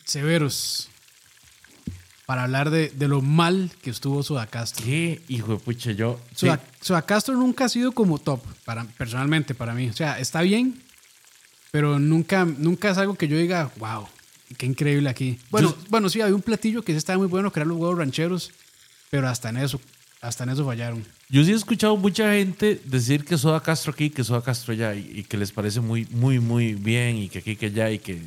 [0.05, 0.89] severos
[2.25, 4.85] para hablar de, de lo mal que estuvo Soda Castro.
[4.85, 6.17] Qué hijo de pucha, yo.
[6.33, 6.47] sí.
[6.79, 9.89] Soda Castro nunca ha sido como top, para, personalmente para mí.
[9.89, 10.81] O sea, está bien,
[11.71, 14.07] pero nunca, nunca es algo que yo diga, wow,
[14.57, 15.39] qué increíble aquí.
[15.49, 17.77] Bueno, Yo- bueno sí, había un platillo que sí estaba muy bueno, que eran los
[17.77, 18.51] huevos rancheros,
[19.09, 19.79] pero hasta en eso,
[20.21, 21.03] hasta en eso fallaron.
[21.29, 24.93] Yo sí he escuchado mucha gente decir que Soda Castro aquí, que Soda Castro allá,
[24.95, 27.99] y, y que les parece muy, muy, muy bien, y que aquí, que allá, y
[27.99, 28.21] que,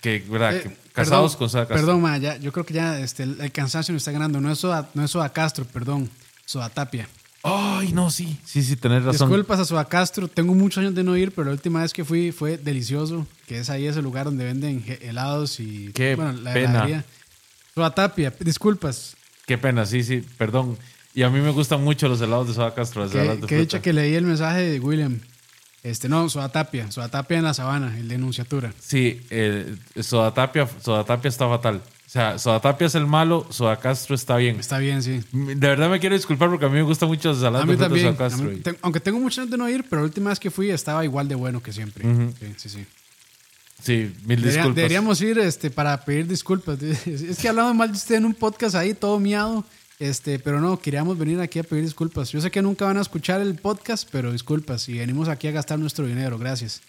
[0.00, 0.56] que, ¿verdad?
[0.56, 1.86] Eh, que casados perdón, con Soda Castro.
[1.86, 4.40] Perdón, ma, ya, yo creo que ya este, el, el cansancio nos está ganando.
[4.40, 6.10] No es Soda, no es Soda Castro, perdón.
[6.44, 7.06] Soda Tapia.
[7.50, 8.38] Ay, no, sí.
[8.44, 9.28] Sí, sí, tenés razón.
[9.28, 10.28] Disculpas a Soda Castro.
[10.28, 13.26] Tengo muchos años de no ir, pero la última vez que fui fue delicioso.
[13.46, 16.60] Que es ahí ese lugar donde venden helados y Qué la pena.
[16.80, 17.04] heladería.
[17.74, 19.16] Soda Tapia, disculpas.
[19.46, 20.76] Qué pena, sí, sí, perdón.
[21.14, 23.02] Y a mí me gustan mucho los helados de Soda Castro.
[23.02, 23.60] los Que, helados de que fruta.
[23.60, 25.18] dicha que leí el mensaje de William.
[25.84, 26.90] Este, no, Soda Tapia.
[26.90, 28.72] Soda Tapia en la sabana, el de enunciatura.
[28.80, 31.80] Sí, eh, Soda, Tapia, Soda Tapia está fatal.
[32.08, 34.58] O sea, Soda Tapia es el malo, Soda Castro está bien.
[34.58, 35.20] Está bien, sí.
[35.30, 37.76] De verdad me quiero disculpar porque a mí me gustan mucho mí de fruta de
[37.76, 38.06] también.
[38.06, 38.48] Soda Castro.
[38.50, 40.70] mí- te- aunque tengo muchos años de no ir, pero la última vez que fui
[40.70, 42.08] estaba igual de bueno que siempre.
[42.08, 42.32] Ujú.
[42.40, 42.86] Sí, sí, sí.
[43.82, 43.92] Sí,
[44.24, 44.74] mil Debería- disculpas.
[44.76, 46.78] deberíamos ir este, para pedir disculpas.
[47.06, 49.64] Es que hablamos mal de usted en un podcast ahí, todo miado.
[49.98, 52.30] Este, pero no, queríamos venir aquí a pedir disculpas.
[52.32, 54.88] Yo sé que nunca van a escuchar el podcast, pero disculpas.
[54.88, 56.38] Y venimos aquí a gastar nuestro dinero.
[56.38, 56.80] Gracias.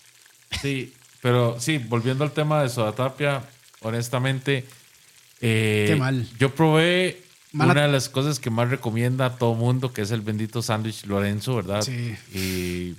[0.61, 3.41] Sí, pero sí, volviendo al tema de Soda Tapia,
[3.82, 4.65] honestamente,
[5.41, 6.27] eh, Qué mal.
[6.39, 7.21] Yo probé
[7.51, 10.61] Mala- una de las cosas que más recomienda a todo mundo, que es el bendito
[10.61, 11.81] sándwich Lorenzo, ¿verdad?
[11.81, 12.15] Sí.
[12.37, 12.95] Y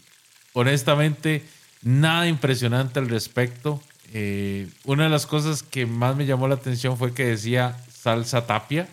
[0.52, 1.44] honestamente,
[1.82, 3.82] nada impresionante al respecto.
[4.12, 8.46] Eh, una de las cosas que más me llamó la atención fue que decía salsa
[8.46, 8.88] tapia.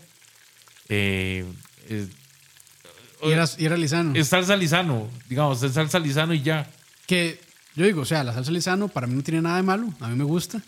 [0.89, 1.43] Eh,
[3.23, 4.13] Y era, y era Lizano.
[4.15, 6.69] es salsa lisano, digamos, es salsa lisano y ya.
[7.07, 7.39] Que
[7.75, 9.91] yo digo, o sea, la salsa Lizano para mí no tiene nada de malo.
[9.99, 10.61] A mí me gusta.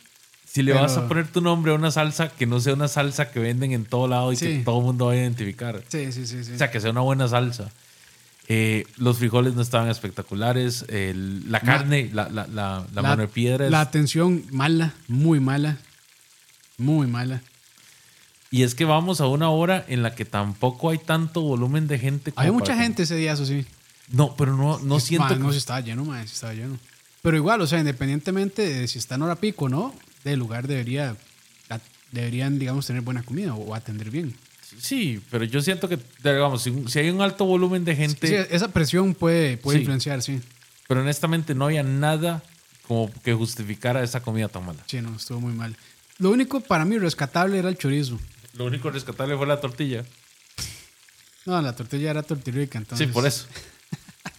[0.51, 2.87] Si le Pero- vas a poner tu nombre a una salsa que no sea una
[2.87, 4.45] salsa que venden en todo lado y Sí.
[4.47, 5.83] que todo el mundo va a identificar.
[5.89, 6.43] Sí, sí, sí.
[6.43, 6.53] sí.
[6.53, 7.69] O sea, que sea una buena salsa.
[8.47, 10.85] Eh, los frijoles no estaban espectaculares.
[10.89, 13.65] el- la carne, la, la, la, la mano de piedra.
[13.65, 15.77] es- La atención mala, muy mala.
[16.77, 17.41] Muy mala.
[18.51, 21.99] y es que vamos a una hora en la que tampoco hay tanto volumen de
[21.99, 22.31] gente.
[22.31, 23.63] como Había mucha gente ese día, eso sí.
[24.11, 26.53] No, pero no, no Es- siento ma, que- No, si estaba lleno, más, si estaba
[26.55, 26.79] lleno.
[27.21, 29.93] Pero igual, o sea, independientemente de si está en hora pico o no,
[30.23, 31.15] el lugar debería
[32.11, 34.35] deberían, digamos, tener buena comida o, atender bien.
[34.79, 38.27] Sí, pero yo siento que, digamos, si, hay un alto volumen de gente...
[38.27, 40.41] Sí, esa presión puede, puede influenciar, sí.
[40.87, 42.43] Pero honestamente no había nada
[42.87, 44.83] como que justificara esa comida tan mala.
[44.87, 45.75] Sí, no, estuvo muy mal.
[46.17, 48.19] Lo único para mí rescatable era el chorizo.
[48.57, 50.03] Lo único rescatable fue la tortilla.
[51.45, 53.07] No, la tortilla era tortirica, entonces.
[53.07, 53.45] Sí, por eso.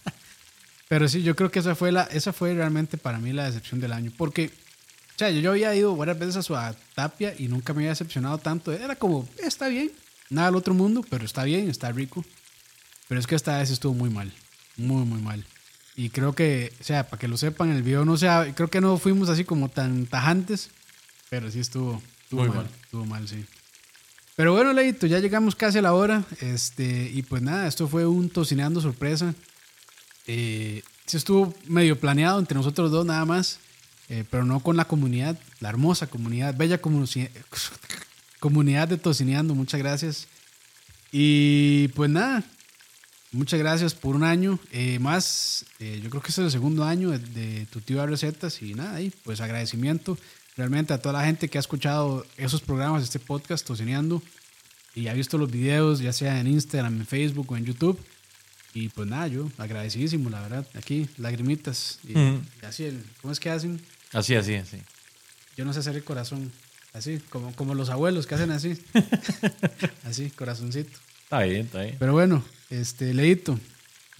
[0.89, 3.79] Pero sí, yo creo que esa fue, la, esa fue realmente para mí la decepción
[3.79, 4.11] del año.
[4.15, 4.51] Porque,
[5.21, 6.55] sea, yo, había ido varias veces a su
[6.95, 8.71] tapia y nunca me había decepcionado tanto.
[8.71, 9.91] Era como, está bien,
[10.29, 12.25] nada del otro mundo, pero está bien, está rico.
[13.07, 14.31] Pero es que esta vez estuvo muy mal,
[14.77, 15.45] muy, muy mal.
[15.95, 18.81] Y creo que, o sea, para que lo sepan, el video no sea, creo que
[18.81, 20.69] no fuimos así como tan tajantes,
[21.29, 23.45] pero sí estuvo, estuvo mal, Estuvo mal, sí.
[24.35, 26.23] Pero bueno, Leito, ya llegamos casi a la hora.
[26.39, 29.35] Este, y pues nada, esto fue un tocineando sorpresa.
[30.25, 33.59] Eh, sí estuvo medio planeado entre nosotros dos nada más,
[34.11, 36.79] eh, pero no con la comunidad, la hermosa comunidad, bella
[38.39, 39.55] comunidad de tocineando.
[39.55, 40.27] Muchas gracias.
[41.11, 42.43] Y pues nada,
[43.31, 45.65] muchas gracias por un año eh, más.
[45.79, 48.75] yo creo que este es el segundo año de, de tu tío de recetas y
[48.75, 50.17] nada, ahí pues agradecimiento
[50.57, 54.21] realmente a toda la gente que ha escuchado esos programas, este podcast, Tocineando,
[54.93, 57.99] y ha visto los videos, ya sea en Instagram, en Facebook o en YouTube.
[58.73, 60.67] Y pues nada, yo agradecidísimo, la verdad.
[60.75, 61.99] Aquí, lagrimitas.
[62.07, 62.13] Y,
[62.65, 63.81] así, el, ¿cómo es que hacen?
[64.13, 64.77] Así, así, así.
[65.55, 66.51] Yo no sé hacer el corazón.
[66.93, 68.77] Así, como, como los abuelos que hacen así.
[70.03, 70.99] así, corazoncito.
[71.23, 71.95] Está bien, está bien.
[71.97, 73.57] Pero bueno, este, Leito,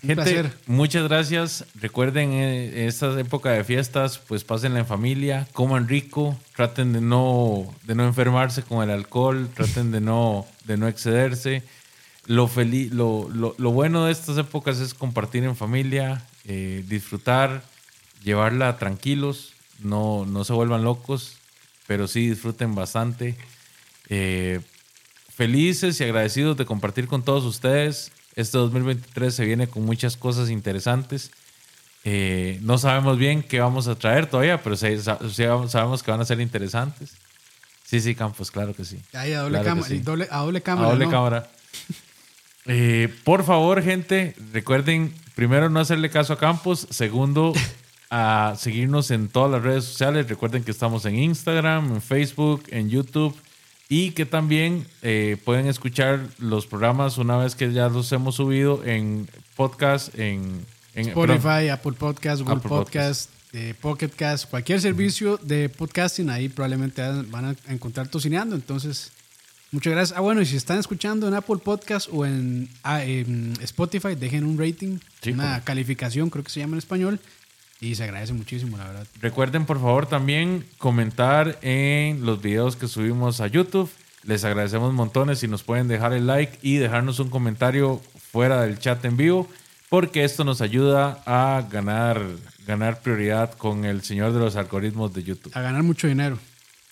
[0.02, 1.66] Gente, muchas gracias.
[1.76, 7.72] Recuerden, eh, esta época de fiestas, pues pásenla en familia, coman rico, traten de no,
[7.84, 11.62] de no enfermarse con el alcohol, traten de no, de no excederse.
[12.26, 17.64] Lo, feliz, lo, lo, bueno de estas épocas es compartir en familia, eh, disfrutar,
[18.24, 21.38] llevarla tranquilos, no, no se vuelvan locos,
[21.88, 23.36] pero sí disfruten bastante.
[24.10, 24.62] Eh,
[25.34, 28.12] felices y agradecidos de compartir con todos ustedes.
[28.36, 31.32] Este 2023 se viene con muchas cosas interesantes.
[32.04, 36.40] Eh, no sabemos bien qué vamos a traer todavía, pero sabemos que van a ser
[36.42, 37.14] interesantes.
[37.84, 39.00] Sí, sí, Campos, claro que sí.
[39.14, 39.88] Ahí a doble, cámara,
[40.32, 40.88] a doble cámara.
[40.88, 41.52] A doble cámara.
[42.66, 46.88] Eh, por favor, gente, recuerden, primero, no hacerle caso a Campos.
[46.90, 47.54] Segundo,
[48.12, 50.28] a seguirnos en todas las redes sociales.
[50.28, 53.34] Recuerden que estamos en Instagram, en Facebook, en YouTube
[53.88, 58.84] y que también eh, pueden escuchar los programas una vez que ya los hemos subido
[58.84, 66.30] en podcast, en, Spotify, Apple Podcast, Google Podcast, eh, Pocket Cast, cualquier servicio de podcasting,
[66.30, 68.56] ahí probablemente van a encontrar Tocineando.
[68.56, 69.14] Entonces,
[69.72, 70.18] muchas gracias.
[70.18, 74.58] Ah, bueno, y si están escuchando en Apple Podcast o en, ah, Spotify, dejen un
[74.58, 74.98] rating,
[75.34, 77.22] una calificación, creo que se llama en español.
[77.82, 79.08] Y se agradece muchísimo, la verdad.
[79.20, 83.90] Recuerden, por favor, también comentar en los videos que subimos a YouTube.
[84.24, 88.00] Les agradecemos montones si nos pueden dejar el like y dejarnos un comentario
[88.32, 89.50] fuera del chat en vivo,
[89.90, 92.24] porque esto nos ayuda a ganar,
[92.68, 95.52] ganar prioridad con el señor de los algoritmos de YouTube.
[95.56, 96.38] A ganar mucho dinero,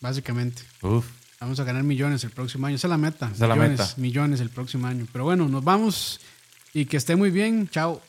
[0.01, 0.63] básicamente.
[0.81, 1.05] Uf.
[1.39, 2.77] Vamos a ganar millones el próximo año.
[2.77, 3.31] Esa es la meta.
[3.33, 3.93] Esa millones, la meta.
[3.97, 5.05] Millones el próximo año.
[5.11, 6.19] Pero bueno, nos vamos
[6.73, 7.69] y que esté muy bien.
[7.69, 8.01] Chao.